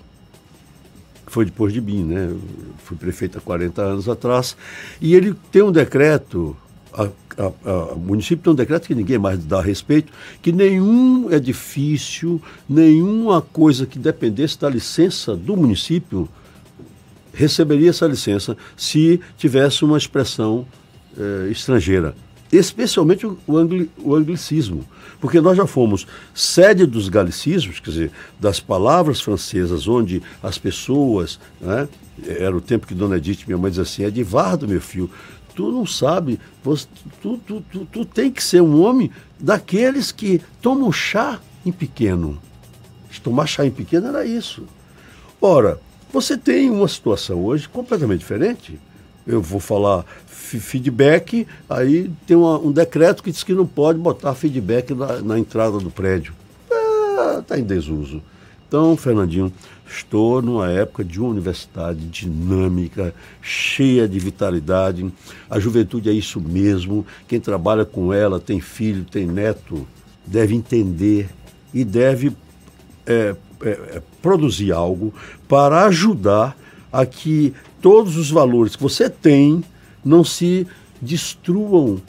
Foi 1.26 1.44
depois 1.44 1.72
de 1.72 1.80
mim, 1.80 2.04
né? 2.04 2.28
Eu 2.30 2.40
fui 2.78 2.96
prefeito 2.96 3.38
há 3.38 3.40
40 3.40 3.82
anos 3.82 4.08
atrás. 4.08 4.56
E 5.00 5.14
ele 5.14 5.34
tem 5.50 5.62
um 5.62 5.72
decreto, 5.72 6.56
a, 7.38 7.52
a, 7.68 7.92
o 7.92 7.98
município 7.98 8.42
tem 8.42 8.52
um 8.52 8.56
decreto 8.56 8.86
que 8.86 8.94
ninguém 8.94 9.18
mais 9.18 9.44
dá 9.44 9.60
respeito, 9.60 10.12
que 10.40 10.52
nenhum 10.52 11.32
edifício, 11.32 12.40
nenhuma 12.68 13.40
coisa 13.40 13.86
que 13.86 13.98
dependesse 13.98 14.58
da 14.58 14.68
licença 14.68 15.36
do 15.36 15.56
município 15.56 16.28
receberia 17.32 17.90
essa 17.90 18.06
licença 18.06 18.56
se 18.76 19.20
tivesse 19.36 19.84
uma 19.84 19.98
expressão 19.98 20.66
eh, 21.18 21.48
estrangeira. 21.50 22.14
Especialmente 22.50 23.26
o, 23.26 23.56
angli, 23.56 23.90
o 23.98 24.14
anglicismo, 24.14 24.86
porque 25.20 25.40
nós 25.40 25.56
já 25.56 25.66
fomos 25.66 26.06
sede 26.32 26.86
dos 26.86 27.08
galicismos, 27.08 27.80
quer 27.80 27.90
dizer, 27.90 28.10
das 28.40 28.60
palavras 28.60 29.20
francesas, 29.20 29.88
onde 29.88 30.22
as 30.42 30.56
pessoas, 30.56 31.40
né, 31.60 31.88
era 32.24 32.56
o 32.56 32.60
tempo 32.60 32.86
que 32.86 32.94
Dona 32.94 33.16
Edith, 33.16 33.44
minha 33.46 33.58
mãe, 33.58 33.70
dizia 33.70 33.82
assim, 33.82 34.04
é 34.04 34.06
Edivardo, 34.06 34.66
meu 34.66 34.80
filho, 34.80 35.10
tu 35.56 35.72
não 35.72 35.86
sabe, 35.86 36.38
você, 36.62 36.86
tu, 37.20 37.38
tu, 37.38 37.64
tu, 37.72 37.84
tu 37.86 38.04
tem 38.04 38.30
que 38.30 38.44
ser 38.44 38.60
um 38.60 38.80
homem 38.80 39.10
daqueles 39.40 40.12
que 40.12 40.40
tomam 40.62 40.92
chá 40.92 41.40
em 41.64 41.72
pequeno. 41.72 42.38
Tomar 43.26 43.48
chá 43.48 43.66
em 43.66 43.72
pequeno 43.72 44.06
era 44.06 44.24
isso. 44.24 44.62
Ora, 45.40 45.80
você 46.12 46.38
tem 46.38 46.70
uma 46.70 46.86
situação 46.86 47.44
hoje 47.44 47.68
completamente 47.68 48.20
diferente. 48.20 48.78
Eu 49.26 49.42
vou 49.42 49.58
falar 49.58 50.04
feedback, 50.28 51.44
aí 51.68 52.08
tem 52.24 52.36
uma, 52.36 52.56
um 52.56 52.70
decreto 52.70 53.24
que 53.24 53.32
diz 53.32 53.42
que 53.42 53.52
não 53.52 53.66
pode 53.66 53.98
botar 53.98 54.32
feedback 54.36 54.94
na, 54.94 55.20
na 55.22 55.38
entrada 55.40 55.78
do 55.78 55.90
prédio. 55.90 56.34
Está 57.40 57.56
é, 57.56 57.58
em 57.58 57.64
desuso. 57.64 58.22
Então, 58.68 58.96
Fernandinho, 58.96 59.52
estou 59.88 60.42
numa 60.42 60.70
época 60.70 61.04
de 61.04 61.20
uma 61.20 61.30
universidade 61.30 62.00
dinâmica, 62.06 63.14
cheia 63.40 64.08
de 64.08 64.18
vitalidade. 64.18 65.10
A 65.48 65.58
juventude 65.58 66.08
é 66.08 66.12
isso 66.12 66.40
mesmo. 66.40 67.06
Quem 67.28 67.40
trabalha 67.40 67.84
com 67.84 68.12
ela, 68.12 68.40
tem 68.40 68.60
filho, 68.60 69.04
tem 69.04 69.26
neto, 69.26 69.86
deve 70.26 70.54
entender 70.54 71.28
e 71.72 71.84
deve 71.84 72.36
é, 73.06 73.36
é, 73.62 73.68
é 73.68 74.02
produzir 74.20 74.72
algo 74.72 75.14
para 75.48 75.84
ajudar 75.86 76.56
a 76.92 77.04
que 77.06 77.52
todos 77.80 78.16
os 78.16 78.30
valores 78.30 78.74
que 78.74 78.82
você 78.82 79.08
tem 79.08 79.62
não 80.04 80.24
se 80.24 80.66
destruam 81.00 82.00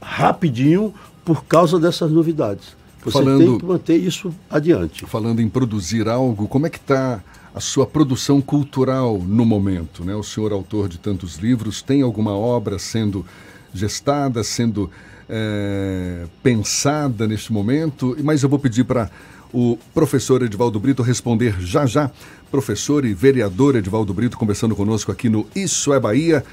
rapidinho 0.00 0.94
por 1.24 1.44
causa 1.44 1.78
dessas 1.78 2.10
novidades. 2.10 2.79
Você 3.04 3.12
falando, 3.12 3.38
tem 3.38 3.58
que 3.58 3.64
manter 3.64 3.96
isso 3.96 4.34
adiante. 4.48 5.06
Falando 5.06 5.40
em 5.40 5.48
produzir 5.48 6.08
algo, 6.08 6.46
como 6.46 6.66
é 6.66 6.70
que 6.70 6.78
está 6.78 7.22
a 7.54 7.60
sua 7.60 7.86
produção 7.86 8.40
cultural 8.40 9.18
no 9.18 9.44
momento? 9.44 10.04
Né? 10.04 10.14
O 10.14 10.22
senhor, 10.22 10.52
autor 10.52 10.88
de 10.88 10.98
tantos 10.98 11.36
livros, 11.36 11.82
tem 11.82 12.02
alguma 12.02 12.32
obra 12.32 12.78
sendo 12.78 13.24
gestada, 13.72 14.44
sendo 14.44 14.90
é, 15.28 16.26
pensada 16.42 17.26
neste 17.26 17.52
momento? 17.52 18.16
Mas 18.22 18.42
eu 18.42 18.48
vou 18.48 18.58
pedir 18.58 18.84
para 18.84 19.10
o 19.52 19.78
professor 19.92 20.42
Edivaldo 20.42 20.78
Brito 20.78 21.02
responder 21.02 21.56
já 21.60 21.86
já. 21.86 22.10
Professor 22.50 23.04
e 23.04 23.14
vereador 23.14 23.76
Edivaldo 23.76 24.12
Brito 24.12 24.36
conversando 24.36 24.74
conosco 24.74 25.12
aqui 25.12 25.28
no 25.28 25.46
Isso 25.54 25.92
é 25.92 26.00
Bahia. 26.00 26.44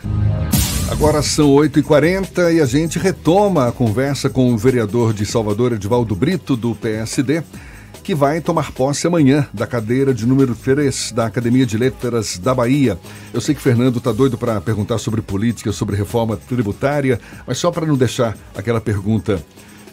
Agora 0.90 1.22
são 1.22 1.50
8h40 1.50 2.54
e 2.56 2.62
a 2.62 2.66
gente 2.66 2.98
retoma 2.98 3.68
a 3.68 3.72
conversa 3.72 4.30
com 4.30 4.54
o 4.54 4.58
vereador 4.58 5.14
de 5.14 5.26
Salvador, 5.26 5.74
Edivaldo 5.74 6.16
Brito, 6.16 6.56
do 6.56 6.74
PSD, 6.76 7.44
que 8.04 8.16
vai 8.16 8.40
tomar 8.40 8.72
posse 8.72 9.06
amanhã 9.06 9.46
da 9.54 9.68
cadeira 9.68 10.14
de 10.14 10.26
número 10.26 10.56
3 10.56 11.12
da 11.12 11.26
Academia 11.26 11.66
de 11.66 11.78
Letras 11.78 12.38
da 12.38 12.56
Bahia. 12.56 12.98
Eu 13.34 13.42
sei 13.42 13.54
que 13.54 13.62
Fernando 13.62 13.98
está 13.98 14.14
doido 14.14 14.38
para 14.38 14.62
perguntar 14.62 14.98
sobre 14.98 15.22
política, 15.22 15.74
sobre 15.74 15.98
reforma 15.98 16.38
tributária, 16.38 17.20
mas 17.46 17.58
só 17.58 17.70
para 17.70 17.86
não 17.86 17.98
deixar 17.98 18.38
aquela 18.56 18.80
pergunta 18.80 19.44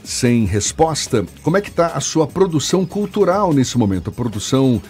sem 0.05 0.45
resposta, 0.45 1.25
como 1.43 1.57
é 1.57 1.61
que 1.61 1.71
está 1.71 1.89
a 1.89 2.01
sua 2.01 2.27
produção 2.27 2.85
cultural 2.85 3.53
nesse 3.53 3.79
momento? 3.79 4.11
A 4.11 4.13
produção 4.13 4.81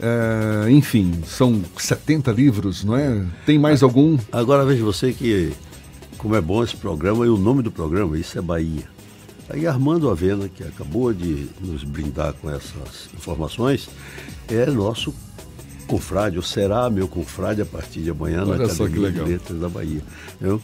é, 0.00 0.70
enfim, 0.70 1.12
são 1.26 1.62
70 1.76 2.32
livros, 2.32 2.84
não 2.84 2.96
é? 2.96 3.26
Tem 3.44 3.58
mais 3.58 3.82
algum? 3.82 4.16
Agora 4.32 4.64
veja 4.64 4.82
você 4.82 5.12
que, 5.12 5.52
como 6.16 6.34
é 6.34 6.40
bom 6.40 6.64
esse 6.64 6.76
programa 6.76 7.26
e 7.26 7.28
o 7.28 7.36
nome 7.36 7.62
do 7.62 7.70
programa, 7.70 8.18
isso 8.18 8.38
é 8.38 8.40
Bahia. 8.40 8.84
Aí 9.50 9.66
Armando 9.66 10.08
Avena, 10.08 10.48
que 10.48 10.62
acabou 10.62 11.12
de 11.12 11.48
nos 11.60 11.84
brindar 11.84 12.32
com 12.34 12.48
essas 12.48 13.10
informações, 13.14 13.90
é 14.48 14.66
nosso 14.66 15.12
confrade, 15.86 16.36
ou 16.36 16.42
será 16.42 16.88
meu 16.88 17.08
confrade 17.08 17.60
a 17.60 17.66
partir 17.66 18.00
de 18.00 18.10
amanhã 18.10 18.44
Olha 18.46 18.58
na 18.58 18.72
Academia 18.72 19.10
de 19.10 19.20
Letras 19.20 19.60
da 19.60 19.68
Bahia. 19.68 20.02
Eu, 20.40 20.62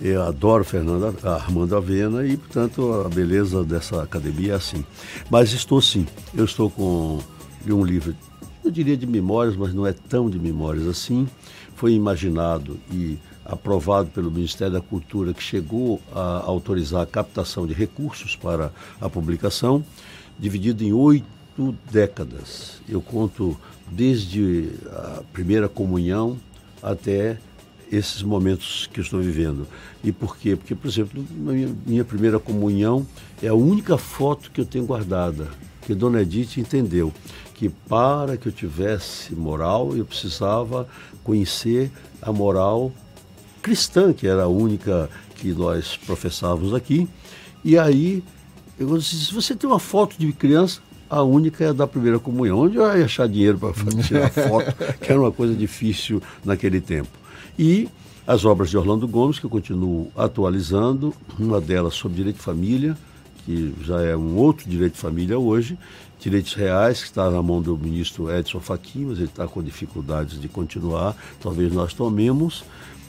eu 0.00 0.22
adoro 0.22 0.64
Fernando, 0.64 1.16
Armando 1.24 1.76
Avena 1.76 2.26
e, 2.26 2.36
portanto, 2.36 3.04
a 3.04 3.08
beleza 3.08 3.64
dessa 3.64 4.02
academia 4.02 4.52
é 4.52 4.56
assim. 4.56 4.84
Mas 5.30 5.52
estou 5.52 5.80
sim, 5.80 6.06
eu 6.34 6.44
estou 6.44 6.70
com 6.70 7.18
um 7.68 7.84
livro 7.84 8.14
eu 8.66 8.70
diria 8.72 8.96
de 8.96 9.06
memórias, 9.06 9.54
mas 9.54 9.72
não 9.72 9.86
é 9.86 9.92
tão 9.92 10.28
de 10.28 10.40
memórias 10.40 10.88
assim. 10.88 11.28
Foi 11.76 11.92
imaginado 11.92 12.78
e 12.90 13.16
aprovado 13.44 14.10
pelo 14.10 14.28
Ministério 14.28 14.72
da 14.72 14.80
Cultura, 14.80 15.32
que 15.32 15.42
chegou 15.42 16.00
a 16.12 16.42
autorizar 16.44 17.02
a 17.02 17.06
captação 17.06 17.64
de 17.64 17.72
recursos 17.72 18.34
para 18.34 18.72
a 19.00 19.08
publicação, 19.08 19.84
dividido 20.36 20.82
em 20.82 20.92
oito 20.92 21.24
décadas. 21.92 22.80
Eu 22.88 23.00
conto 23.00 23.56
desde 23.88 24.68
a 24.90 25.22
primeira 25.32 25.68
comunhão 25.68 26.36
até 26.82 27.38
esses 27.90 28.22
momentos 28.22 28.88
que 28.92 29.00
eu 29.00 29.04
estou 29.04 29.20
vivendo. 29.20 29.66
E 30.02 30.12
por 30.12 30.36
quê? 30.36 30.56
Porque, 30.56 30.74
por 30.74 30.88
exemplo, 30.88 31.24
minha, 31.30 31.74
minha 31.86 32.04
primeira 32.04 32.38
comunhão 32.38 33.06
é 33.42 33.48
a 33.48 33.54
única 33.54 33.96
foto 33.96 34.50
que 34.50 34.60
eu 34.60 34.64
tenho 34.64 34.84
guardada, 34.84 35.48
que 35.82 35.94
Dona 35.94 36.22
Edith 36.22 36.58
entendeu 36.58 37.12
que 37.56 37.70
para 37.70 38.36
que 38.36 38.48
eu 38.48 38.52
tivesse 38.52 39.34
moral, 39.34 39.96
eu 39.96 40.04
precisava 40.04 40.86
conhecer 41.24 41.90
a 42.20 42.30
moral 42.30 42.92
cristã, 43.62 44.12
que 44.12 44.26
era 44.26 44.42
a 44.42 44.48
única 44.48 45.08
que 45.36 45.52
nós 45.52 45.96
professávamos 45.96 46.74
aqui. 46.74 47.08
E 47.64 47.78
aí, 47.78 48.22
eu 48.78 48.98
disse, 48.98 49.16
se 49.16 49.34
você 49.34 49.54
tem 49.54 49.68
uma 49.68 49.80
foto 49.80 50.16
de 50.18 50.30
criança, 50.34 50.80
a 51.08 51.22
única 51.22 51.64
é 51.64 51.68
a 51.68 51.72
da 51.72 51.86
primeira 51.86 52.18
comunhão. 52.18 52.58
Onde 52.58 52.76
eu 52.76 52.82
ia 52.96 53.06
achar 53.06 53.26
dinheiro 53.26 53.58
para 53.58 53.72
tirar 54.02 54.28
foto, 54.30 54.74
que 55.00 55.10
era 55.10 55.18
uma 55.18 55.32
coisa 55.32 55.54
difícil 55.54 56.22
naquele 56.44 56.80
tempo. 56.80 57.08
E 57.58 57.88
as 58.26 58.44
obras 58.44 58.70
de 58.70 58.76
Orlando 58.76 59.06
Gomes, 59.06 59.38
que 59.38 59.46
eu 59.46 59.50
continuo 59.50 60.10
atualizando, 60.16 61.14
uma 61.38 61.60
delas 61.60 61.94
sobre 61.94 62.16
direito 62.16 62.36
de 62.36 62.42
família, 62.42 62.96
que 63.44 63.72
já 63.82 64.02
é 64.02 64.16
um 64.16 64.36
outro 64.36 64.68
direito 64.68 64.94
de 64.94 64.98
família 64.98 65.38
hoje, 65.38 65.78
direitos 66.20 66.54
reais, 66.54 67.00
que 67.00 67.06
está 67.06 67.30
na 67.30 67.40
mão 67.42 67.62
do 67.62 67.78
ministro 67.78 68.30
Edson 68.34 68.60
Fachin, 68.60 69.06
mas 69.06 69.18
ele 69.18 69.28
está 69.28 69.46
com 69.46 69.62
dificuldades 69.62 70.40
de 70.40 70.48
continuar, 70.48 71.16
talvez 71.40 71.72
nós 71.72 71.94
tomemos, 71.94 72.64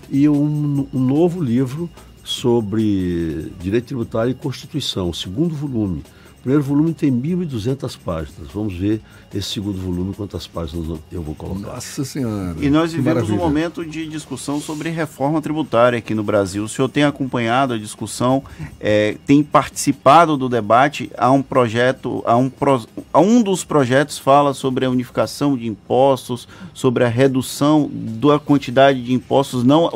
e 0.10 0.30
um, 0.30 0.88
um 0.94 1.00
novo 1.00 1.42
livro 1.44 1.90
sobre 2.24 3.52
direito 3.60 3.88
tributário 3.88 4.32
e 4.32 4.36
constituição, 4.36 5.10
o 5.10 5.14
segundo 5.14 5.56
volume, 5.56 6.04
primeiro 6.42 6.64
volume 6.64 6.94
tem 6.94 7.12
1.200 7.12 7.98
páginas. 8.04 8.50
Vamos 8.54 8.74
ver 8.74 9.02
esse 9.34 9.50
segundo 9.50 9.78
volume, 9.80 10.14
quantas 10.14 10.48
páginas 10.48 11.00
eu 11.12 11.22
vou 11.22 11.36
colocar. 11.36 11.74
Nossa 11.74 12.06
Senhora. 12.06 12.56
E 12.60 12.70
nós 12.70 12.94
vivemos 12.94 13.30
um 13.30 13.36
momento 13.36 13.86
de 13.86 14.08
discussão 14.08 14.62
sobre 14.62 14.90
reforma 14.90 15.42
tributária 15.42 16.00
aqui 16.00 16.16
no 16.16 16.24
Brasil. 16.24 16.64
O 16.64 16.70
senhor 16.70 16.88
tem 16.88 17.04
acompanhado 17.04 17.74
a 17.74 17.78
discussão, 17.78 18.44
é, 18.80 19.18
tem 19.26 19.44
participado 19.44 20.38
do 20.38 20.48
debate. 20.48 21.12
Há 21.18 21.32
um 21.32 21.42
projeto, 21.42 22.24
há 22.26 22.36
um, 22.38 22.50
pro, 22.50 22.86
há 23.12 23.20
um 23.20 23.42
dos 23.42 23.64
projetos 23.64 24.18
fala 24.18 24.54
sobre 24.54 24.86
a 24.86 24.90
unificação 24.90 25.58
de 25.58 25.68
impostos, 25.68 26.48
sobre 26.74 27.04
a 27.04 27.08
redução 27.08 27.90
da 27.92 28.40
quantidade 28.40 29.04
de 29.04 29.14
impostos, 29.14 29.64
não 29.64 29.90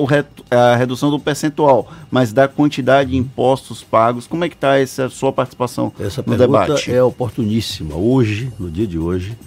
a 0.49 0.75
redução 0.75 1.09
do 1.09 1.19
percentual, 1.19 1.91
mas 2.09 2.33
da 2.33 2.47
quantidade 2.47 3.11
de 3.11 3.17
impostos 3.17 3.83
pagos. 3.83 4.27
Como 4.27 4.43
é 4.43 4.49
que 4.49 4.55
está 4.55 4.77
essa 4.77 5.09
sua 5.09 5.31
participação 5.31 5.93
essa 5.99 6.21
no 6.31 6.37
debate? 6.37 6.91
é 6.91 7.03
oportuníssima. 7.03 7.95
Hoje, 7.95 8.51
no 8.59 8.69
dia 8.69 8.87
de 8.87 8.97
hoje, 8.97 9.37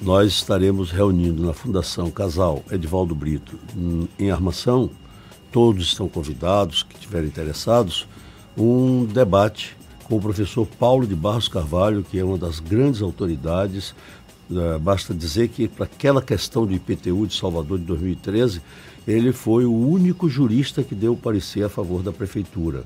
nós 0.00 0.32
estaremos 0.32 0.90
reunindo 0.90 1.44
na 1.44 1.52
Fundação 1.52 2.10
Casal 2.10 2.64
Edivaldo 2.70 3.14
Brito, 3.14 3.58
em 4.18 4.30
Armação, 4.30 4.90
todos 5.52 5.84
estão 5.88 6.08
convidados, 6.08 6.82
que 6.82 6.94
estiverem 6.94 7.28
interessados, 7.28 8.06
um 8.56 9.04
debate 9.04 9.76
com 10.04 10.16
o 10.16 10.20
professor 10.20 10.66
Paulo 10.66 11.06
de 11.06 11.14
Barros 11.14 11.48
Carvalho, 11.48 12.02
que 12.02 12.18
é 12.18 12.24
uma 12.24 12.38
das 12.38 12.60
grandes 12.60 13.02
autoridades. 13.02 13.94
Uh, 14.50 14.78
basta 14.80 15.14
dizer 15.14 15.48
que, 15.48 15.68
para 15.68 15.84
aquela 15.84 16.22
questão 16.22 16.66
do 16.66 16.72
IPTU 16.72 17.26
de 17.26 17.34
Salvador 17.34 17.78
de 17.78 17.84
2013, 17.84 18.60
ele 19.06 19.32
foi 19.32 19.64
o 19.64 19.72
único 19.72 20.28
jurista 20.28 20.82
que 20.82 20.94
deu 20.94 21.14
parecer 21.14 21.62
a 21.62 21.68
favor 21.68 22.02
da 22.02 22.12
prefeitura 22.12 22.84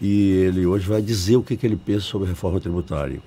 e 0.00 0.30
ele 0.30 0.66
hoje 0.66 0.86
vai 0.86 1.00
dizer 1.00 1.36
o 1.36 1.42
que, 1.42 1.56
que 1.56 1.66
ele 1.66 1.76
pensa 1.76 2.00
sobre 2.00 2.26
a 2.26 2.30
reforma 2.30 2.60
tributária. 2.60 3.20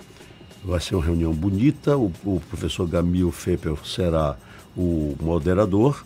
Vai 0.63 0.79
ser 0.79 0.95
uma 0.95 1.05
reunião 1.05 1.33
bonita, 1.33 1.97
o, 1.97 2.11
o 2.25 2.41
professor 2.49 2.87
Gamil 2.87 3.31
Feppel 3.31 3.77
será 3.85 4.37
o 4.75 5.15
moderador, 5.21 6.03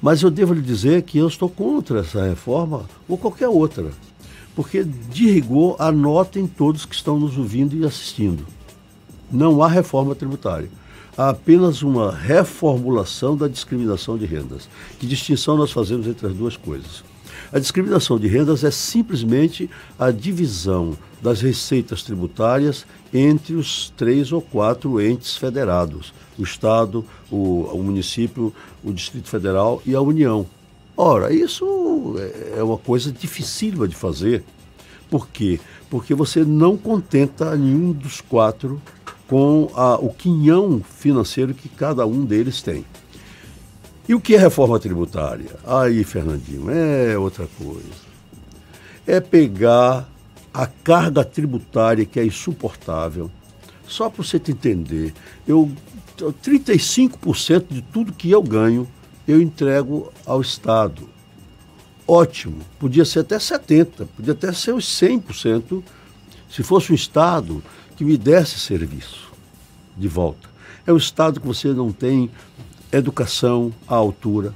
mas 0.00 0.22
eu 0.22 0.30
devo 0.30 0.54
lhe 0.54 0.62
dizer 0.62 1.02
que 1.02 1.18
eu 1.18 1.28
estou 1.28 1.48
contra 1.48 2.00
essa 2.00 2.24
reforma 2.24 2.88
ou 3.08 3.18
qualquer 3.18 3.48
outra, 3.48 3.90
porque 4.54 4.84
de 4.84 5.30
rigor 5.30 5.76
anotem 5.78 6.46
todos 6.46 6.84
que 6.84 6.94
estão 6.94 7.18
nos 7.18 7.36
ouvindo 7.36 7.76
e 7.76 7.84
assistindo. 7.84 8.46
Não 9.30 9.62
há 9.62 9.68
reforma 9.68 10.14
tributária. 10.14 10.70
Há 11.16 11.30
apenas 11.30 11.82
uma 11.82 12.12
reformulação 12.12 13.36
da 13.36 13.48
discriminação 13.48 14.16
de 14.16 14.24
rendas. 14.24 14.68
Que 15.00 15.06
distinção 15.06 15.56
nós 15.56 15.72
fazemos 15.72 16.06
entre 16.06 16.28
as 16.28 16.32
duas 16.32 16.56
coisas? 16.56 17.02
A 17.50 17.58
discriminação 17.58 18.18
de 18.18 18.28
rendas 18.28 18.62
é 18.62 18.70
simplesmente 18.70 19.70
a 19.98 20.10
divisão 20.10 20.96
das 21.22 21.40
receitas 21.40 22.02
tributárias 22.02 22.84
entre 23.12 23.54
os 23.54 23.90
três 23.96 24.32
ou 24.32 24.42
quatro 24.42 25.00
entes 25.00 25.36
federados: 25.36 26.12
o 26.38 26.42
Estado, 26.42 27.04
o, 27.30 27.62
o 27.72 27.82
município, 27.82 28.52
o 28.84 28.92
Distrito 28.92 29.28
Federal 29.28 29.82
e 29.86 29.94
a 29.94 30.00
União. 30.00 30.46
Ora, 30.94 31.32
isso 31.32 32.16
é, 32.18 32.58
é 32.58 32.62
uma 32.62 32.76
coisa 32.76 33.10
dificílima 33.10 33.88
de 33.88 33.94
fazer. 33.94 34.44
Por 35.08 35.28
quê? 35.28 35.58
Porque 35.88 36.14
você 36.14 36.44
não 36.44 36.76
contenta 36.76 37.56
nenhum 37.56 37.92
dos 37.92 38.20
quatro 38.20 38.80
com 39.26 39.70
a, 39.74 39.94
o 39.94 40.12
quinhão 40.12 40.82
financeiro 40.82 41.54
que 41.54 41.68
cada 41.68 42.06
um 42.06 42.24
deles 42.24 42.60
tem. 42.60 42.84
E 44.08 44.14
o 44.14 44.20
que 44.20 44.34
é 44.34 44.38
reforma 44.38 44.78
tributária? 44.78 45.50
Aí, 45.66 46.02
Fernandinho, 46.02 46.70
é 46.70 47.18
outra 47.18 47.46
coisa. 47.58 48.08
É 49.06 49.20
pegar 49.20 50.08
a 50.52 50.66
carga 50.66 51.22
tributária 51.24 52.06
que 52.06 52.18
é 52.18 52.24
insuportável. 52.24 53.30
Só 53.86 54.08
para 54.08 54.24
você 54.24 54.38
te 54.38 54.52
entender, 54.52 55.12
eu 55.46 55.70
35% 56.16 57.66
de 57.70 57.82
tudo 57.82 58.12
que 58.12 58.30
eu 58.30 58.42
ganho 58.42 58.88
eu 59.28 59.42
entrego 59.42 60.10
ao 60.24 60.40
Estado. 60.40 61.06
Ótimo, 62.06 62.60
podia 62.78 63.04
ser 63.04 63.20
até 63.20 63.36
70%, 63.36 64.08
podia 64.16 64.32
até 64.32 64.50
ser 64.52 64.72
os 64.72 64.86
100%, 64.86 65.82
se 66.48 66.62
fosse 66.62 66.90
um 66.90 66.94
Estado 66.94 67.62
que 67.94 68.04
me 68.04 68.16
desse 68.16 68.58
serviço 68.58 69.30
de 69.94 70.08
volta. 70.08 70.48
É 70.86 70.92
um 70.92 70.96
Estado 70.96 71.38
que 71.38 71.46
você 71.46 71.68
não 71.68 71.92
tem 71.92 72.30
educação 72.92 73.72
à 73.86 73.94
altura, 73.94 74.54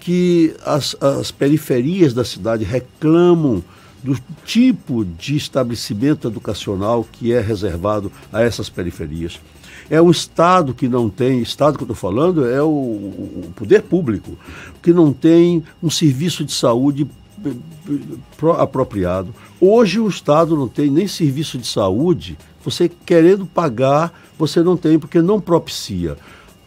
que 0.00 0.54
as, 0.64 0.96
as 1.00 1.30
periferias 1.30 2.12
da 2.12 2.24
cidade 2.24 2.64
reclamam 2.64 3.62
do 4.02 4.18
tipo 4.44 5.04
de 5.04 5.36
estabelecimento 5.36 6.26
educacional 6.26 7.06
que 7.10 7.32
é 7.32 7.40
reservado 7.40 8.10
a 8.32 8.42
essas 8.42 8.68
periferias. 8.68 9.38
É 9.88 10.00
um 10.02 10.10
Estado 10.10 10.74
que 10.74 10.88
não 10.88 11.08
tem, 11.08 11.40
Estado 11.40 11.76
que 11.76 11.84
eu 11.84 11.92
estou 11.92 11.96
falando 11.96 12.48
é 12.48 12.62
o, 12.62 12.66
o, 12.66 13.52
poder 13.54 13.82
público, 13.82 14.36
que 14.82 14.92
não 14.92 15.12
tem 15.12 15.62
um 15.82 15.90
serviço 15.90 16.44
de 16.44 16.52
saúde 16.52 17.06
eh, 17.44 17.50
eh, 17.88 18.46
apropriado. 18.58 19.32
Hoje 19.60 20.00
o 20.00 20.08
Estado 20.08 20.56
não 20.56 20.66
tem 20.66 20.90
nem 20.90 21.06
serviço 21.06 21.58
de 21.58 21.66
saúde, 21.66 22.36
você 22.64 22.90
querendo 23.04 23.46
pagar, 23.46 24.12
você 24.38 24.62
não 24.62 24.76
tem, 24.76 24.98
porque 24.98 25.20
não 25.20 25.40
propicia 25.40 26.16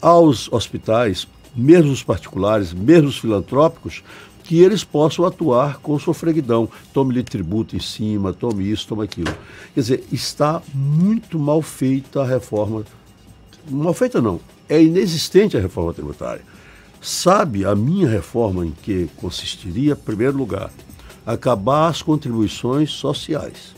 aos 0.05 0.53
hospitais, 0.53 1.27
mesmo 1.55 1.91
os 1.91 2.03
particulares, 2.03 2.71
mesmo 2.71 3.07
os 3.07 3.17
filantrópicos, 3.17 4.03
que 4.43 4.59
eles 4.59 4.83
possam 4.83 5.25
atuar 5.25 5.79
com 5.79 5.97
sofreguidão. 5.97 6.69
Tome-lhe 6.93 7.23
tributo 7.23 7.75
em 7.75 7.79
cima, 7.79 8.31
tome 8.31 8.69
isso, 8.69 8.87
tome 8.87 9.03
aquilo. 9.03 9.35
Quer 9.73 9.81
dizer, 9.81 10.03
está 10.11 10.61
muito 10.75 11.39
mal 11.39 11.59
feita 11.59 12.21
a 12.21 12.25
reforma. 12.25 12.83
Mal 13.67 13.95
feita 13.95 14.21
não, 14.21 14.39
é 14.69 14.79
inexistente 14.79 15.57
a 15.57 15.59
reforma 15.59 15.91
tributária. 15.91 16.43
Sabe 17.01 17.65
a 17.65 17.75
minha 17.75 18.07
reforma 18.07 18.63
em 18.63 18.73
que 18.83 19.09
consistiria, 19.17 19.93
em 19.93 19.95
primeiro 19.95 20.37
lugar, 20.37 20.69
acabar 21.25 21.87
as 21.87 22.03
contribuições 22.03 22.91
sociais, 22.91 23.73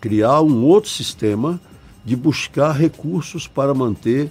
criar 0.00 0.40
um 0.40 0.64
outro 0.64 0.88
sistema 0.88 1.60
de 2.02 2.16
buscar 2.16 2.72
recursos 2.72 3.46
para 3.46 3.74
manter 3.74 4.30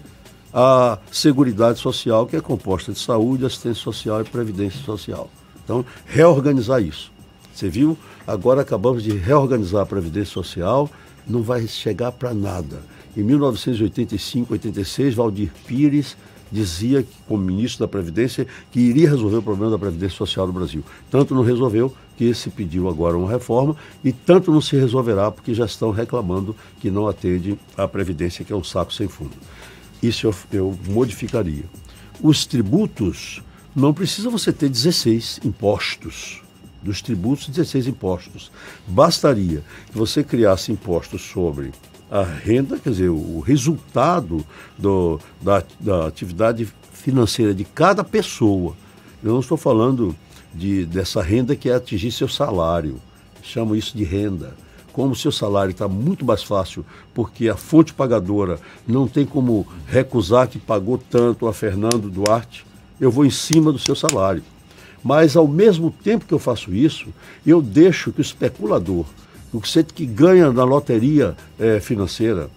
a 0.58 0.98
Seguridade 1.12 1.80
Social, 1.80 2.26
que 2.26 2.38
é 2.38 2.40
composta 2.40 2.94
de 2.94 3.00
saúde, 3.00 3.46
assistência 3.46 3.84
social 3.84 4.22
e 4.22 4.24
previdência 4.24 4.82
social. 4.86 5.30
Então, 5.62 5.84
reorganizar 6.06 6.82
isso. 6.82 7.12
Você 7.54 7.68
viu? 7.68 7.98
Agora 8.26 8.62
acabamos 8.62 9.04
de 9.04 9.12
reorganizar 9.12 9.82
a 9.82 9.86
Previdência 9.86 10.34
Social, 10.34 10.90
não 11.28 11.42
vai 11.42 11.68
chegar 11.68 12.14
para 12.14 12.34
nada. 12.34 12.82
Em 13.18 13.22
1985, 13.22 14.54
86, 14.54 15.14
Valdir 15.14 15.52
Pires 15.68 16.16
dizia, 16.50 17.06
como 17.28 17.44
ministro 17.44 17.86
da 17.86 17.88
Previdência, 17.90 18.48
que 18.72 18.80
iria 18.80 19.10
resolver 19.10 19.38
o 19.38 19.44
problema 19.44 19.72
da 19.72 19.80
Previdência 19.80 20.18
Social 20.18 20.48
no 20.48 20.54
Brasil. 20.54 20.84
Tanto 21.12 21.36
não 21.36 21.44
resolveu 21.44 21.94
que 22.16 22.34
se 22.34 22.50
pediu 22.50 22.88
agora 22.88 23.18
uma 23.18 23.30
reforma 23.30 23.76
e 24.02 24.14
tanto 24.14 24.52
não 24.52 24.62
se 24.62 24.78
resolverá 24.78 25.30
porque 25.32 25.54
já 25.54 25.66
estão 25.66 25.92
reclamando 25.92 26.56
que 26.80 26.90
não 26.90 27.10
atende 27.10 27.60
à 27.76 27.86
Previdência, 27.90 28.46
que 28.46 28.54
é 28.54 28.56
um 28.56 28.64
saco 28.64 28.94
sem 28.94 29.10
fundo. 29.10 29.34
Isso 30.02 30.28
eu, 30.28 30.36
eu 30.52 30.80
modificaria. 30.88 31.64
Os 32.22 32.46
tributos, 32.46 33.42
não 33.76 33.94
precisa 33.94 34.30
você 34.30 34.54
ter 34.54 34.70
16 34.70 35.42
impostos. 35.44 36.42
Dos 36.82 37.02
tributos, 37.02 37.48
16 37.48 37.88
impostos. 37.88 38.52
Bastaria 38.88 39.64
que 39.92 39.98
você 39.98 40.24
criasse 40.24 40.72
impostos 40.72 41.22
sobre 41.22 41.72
a 42.10 42.24
renda, 42.24 42.78
quer 42.78 42.92
dizer, 42.92 43.10
o 43.10 43.40
resultado 43.40 44.46
do, 44.78 45.20
da, 45.42 45.64
da 45.80 46.08
atividade 46.08 46.68
financeira 46.94 47.54
de 47.54 47.66
cada 47.66 48.04
pessoa. 48.04 48.76
Eu 49.24 49.34
não 49.34 49.40
estou 49.40 49.58
falando 49.58 50.16
de, 50.54 50.86
dessa 50.86 51.22
renda 51.22 51.56
que 51.56 51.70
é 51.70 51.76
atingir 51.76 52.12
seu 52.12 52.28
salário. 52.28 53.02
Chamo 53.42 53.76
isso 53.76 53.98
de 53.98 54.04
renda. 54.04 54.56
Como 54.96 55.12
o 55.12 55.16
seu 55.16 55.30
salário 55.30 55.72
está 55.72 55.90
muito 55.90 56.24
mais 56.24 56.42
fácil, 56.42 56.86
porque 57.14 57.50
a 57.50 57.58
fonte 57.58 57.94
pagadora 57.94 58.62
não 58.88 59.10
tem 59.10 59.26
como 59.26 59.68
recusar 59.86 60.48
que 60.48 60.58
pagou 60.58 60.98
tanto 60.98 61.50
a 61.50 61.54
Fernando 61.54 62.10
Duarte, 62.10 62.66
eu 62.98 63.12
vou 63.12 63.26
em 63.26 63.30
cima 63.30 63.74
do 63.74 63.78
seu 63.78 63.94
salário. 63.94 64.42
Mas, 65.04 65.36
ao 65.36 65.50
mesmo 65.50 65.92
tempo 65.92 66.26
que 66.26 66.34
eu 66.34 66.40
faço 66.40 66.74
isso, 66.74 67.10
eu 67.46 67.62
deixo 67.62 68.14
que 68.14 68.22
o 68.22 68.22
especulador, 68.22 69.04
o 69.52 69.60
que 69.60 70.06
ganha 70.06 70.50
na 70.50 70.64
loteria 70.64 71.36
é, 71.60 71.82
financeira, 71.82 72.50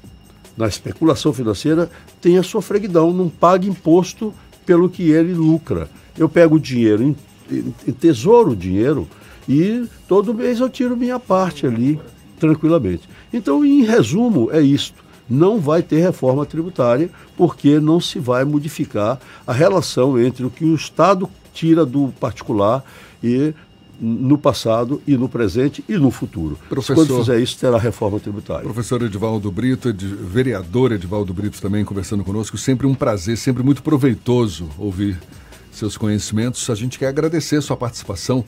na 0.56 0.68
especulação 0.68 1.32
financeira, 1.32 1.90
tenha 2.20 2.44
sua 2.44 2.62
freguidão, 2.62 3.12
não 3.12 3.28
pague 3.28 3.68
imposto 3.68 4.32
pelo 4.64 4.88
que 4.88 5.10
ele 5.10 5.34
lucra. 5.34 5.90
Eu 6.16 6.28
pego 6.28 6.54
o 6.54 6.60
dinheiro, 6.60 7.16
tesouro 7.98 8.52
o 8.52 8.56
dinheiro 8.56 9.08
e 9.48 9.88
todo 10.06 10.32
mês 10.32 10.60
eu 10.60 10.70
tiro 10.70 10.96
minha 10.96 11.18
parte 11.18 11.66
ali, 11.66 11.98
tranquilamente. 12.38 13.08
Então, 13.32 13.64
em 13.64 13.84
resumo, 13.84 14.50
é 14.52 14.60
isto. 14.60 15.04
Não 15.28 15.60
vai 15.60 15.82
ter 15.82 16.00
reforma 16.00 16.46
tributária, 16.46 17.10
porque 17.36 17.78
não 17.78 18.00
se 18.00 18.18
vai 18.18 18.44
modificar 18.44 19.20
a 19.46 19.52
relação 19.52 20.18
entre 20.18 20.44
o 20.44 20.50
que 20.50 20.64
o 20.64 20.74
Estado 20.74 21.28
tira 21.52 21.84
do 21.84 22.08
particular 22.18 22.82
e 23.22 23.52
no 24.00 24.38
passado 24.38 25.02
e 25.06 25.16
no 25.16 25.28
presente 25.28 25.84
e 25.88 25.96
no 25.96 26.10
futuro. 26.10 26.58
Professor, 26.68 26.94
Quando 26.94 27.18
fizer 27.18 27.40
isso, 27.40 27.58
terá 27.58 27.78
reforma 27.78 28.20
tributária. 28.20 28.62
Professor 28.62 29.02
Edivaldo 29.02 29.50
Brito, 29.50 29.88
ed, 29.88 30.06
vereador 30.06 30.92
Edivaldo 30.92 31.34
Brito 31.34 31.60
também 31.60 31.84
conversando 31.84 32.22
conosco, 32.22 32.56
sempre 32.56 32.86
um 32.86 32.94
prazer, 32.94 33.36
sempre 33.36 33.62
muito 33.62 33.82
proveitoso 33.82 34.68
ouvir 34.78 35.18
seus 35.72 35.96
conhecimentos. 35.96 36.68
A 36.70 36.74
gente 36.74 36.98
quer 36.98 37.08
agradecer 37.08 37.60
sua 37.60 37.76
participação, 37.76 38.44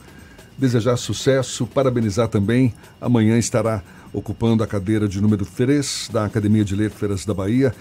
desejar 0.60 0.96
sucesso, 0.96 1.66
parabenizar 1.66 2.28
também. 2.28 2.74
Amanhã 3.00 3.38
estará 3.38 3.82
ocupando 4.12 4.62
a 4.62 4.66
cadeira 4.66 5.08
de 5.08 5.20
número 5.20 5.44
3 5.46 6.10
da 6.12 6.24
Academia 6.24 6.64
de 6.64 6.76
Letras 6.76 7.24
da 7.24 7.32
Bahia, 7.32 7.74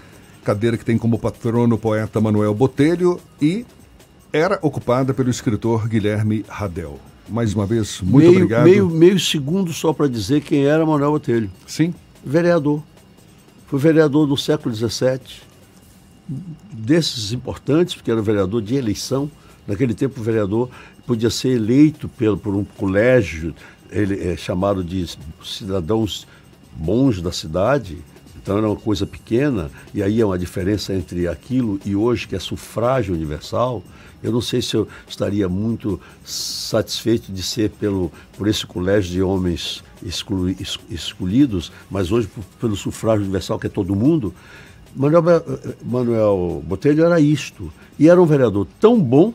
cadeira 0.43 0.77
que 0.77 0.85
tem 0.85 0.97
como 0.97 1.19
patrono 1.19 1.75
o 1.75 1.79
poeta 1.79 2.21
Manuel 2.21 2.53
Botelho 2.53 3.19
e 3.41 3.65
era 4.31 4.57
ocupada 4.61 5.13
pelo 5.13 5.29
escritor 5.29 5.87
Guilherme 5.87 6.45
Radel 6.47 6.99
mais 7.29 7.53
uma 7.53 7.65
vez, 7.65 8.01
muito 8.01 8.25
meio, 8.25 8.31
obrigado. 8.37 8.63
Meio, 8.63 8.89
meio 8.89 9.19
segundo 9.19 9.71
só 9.71 9.93
para 9.93 10.07
dizer 10.07 10.41
quem 10.41 10.65
era 10.65 10.85
Manuel 10.85 11.11
Botelho. 11.11 11.51
Sim. 11.65 11.93
Vereador. 12.25 12.83
Foi 13.67 13.79
vereador 13.79 14.27
do 14.27 14.35
século 14.35 14.73
XVII, 14.73 15.19
desses 16.71 17.31
importantes, 17.31 17.93
porque 17.93 18.09
era 18.09 18.21
vereador 18.21 18.61
de 18.61 18.75
eleição. 18.75 19.29
Naquele 19.67 19.93
tempo, 19.93 20.19
o 20.19 20.23
vereador 20.23 20.69
podia 21.09 21.31
ser 21.31 21.55
eleito 21.55 22.07
pelo, 22.07 22.37
por 22.37 22.53
um 22.53 22.63
colégio 22.63 23.55
ele 23.89 24.29
é 24.29 24.37
chamado 24.37 24.83
de 24.83 25.07
cidadãos 25.43 26.27
bons 26.71 27.19
da 27.19 27.31
cidade, 27.31 27.97
então 28.35 28.59
era 28.59 28.67
uma 28.67 28.75
coisa 28.75 29.07
pequena, 29.07 29.71
e 29.91 30.03
aí 30.03 30.21
é 30.21 30.25
uma 30.25 30.37
diferença 30.37 30.93
entre 30.93 31.27
aquilo 31.27 31.79
e 31.83 31.95
hoje, 31.95 32.27
que 32.27 32.35
é 32.35 32.39
sufrágio 32.39 33.15
universal. 33.15 33.81
Eu 34.21 34.31
não 34.31 34.39
sei 34.39 34.61
se 34.61 34.75
eu 34.75 34.87
estaria 35.07 35.49
muito 35.49 35.99
satisfeito 36.23 37.31
de 37.31 37.41
ser 37.41 37.71
pelo, 37.71 38.11
por 38.37 38.47
esse 38.47 38.67
colégio 38.67 39.11
de 39.11 39.23
homens 39.23 39.83
exclu, 40.05 40.47
escolhidos, 40.91 41.71
mas 41.89 42.11
hoje 42.11 42.29
pelo 42.59 42.75
sufrágio 42.75 43.23
universal, 43.23 43.57
que 43.57 43.65
é 43.65 43.69
todo 43.69 43.95
mundo. 43.95 44.31
Manuel, 44.95 45.23
Manuel 45.83 46.63
Botelho 46.67 47.03
era 47.03 47.19
isto. 47.19 47.73
E 47.97 48.07
era 48.07 48.21
um 48.21 48.27
vereador 48.27 48.67
tão 48.79 48.99
bom 48.99 49.33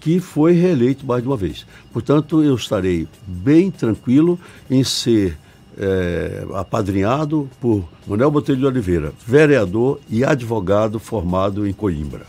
que 0.00 0.18
foi 0.18 0.52
reeleito 0.52 1.06
mais 1.06 1.22
de 1.22 1.28
uma 1.28 1.36
vez. 1.36 1.66
Portanto, 1.92 2.42
eu 2.42 2.54
estarei 2.54 3.06
bem 3.26 3.70
tranquilo 3.70 4.40
em 4.70 4.82
ser 4.82 5.36
é, 5.78 6.44
apadrinhado 6.54 7.48
por 7.60 7.84
Manuel 8.06 8.30
Botelho 8.30 8.58
de 8.58 8.66
Oliveira, 8.66 9.12
vereador 9.26 10.00
e 10.08 10.24
advogado 10.24 10.98
formado 10.98 11.66
em 11.66 11.72
Coimbra. 11.72 12.26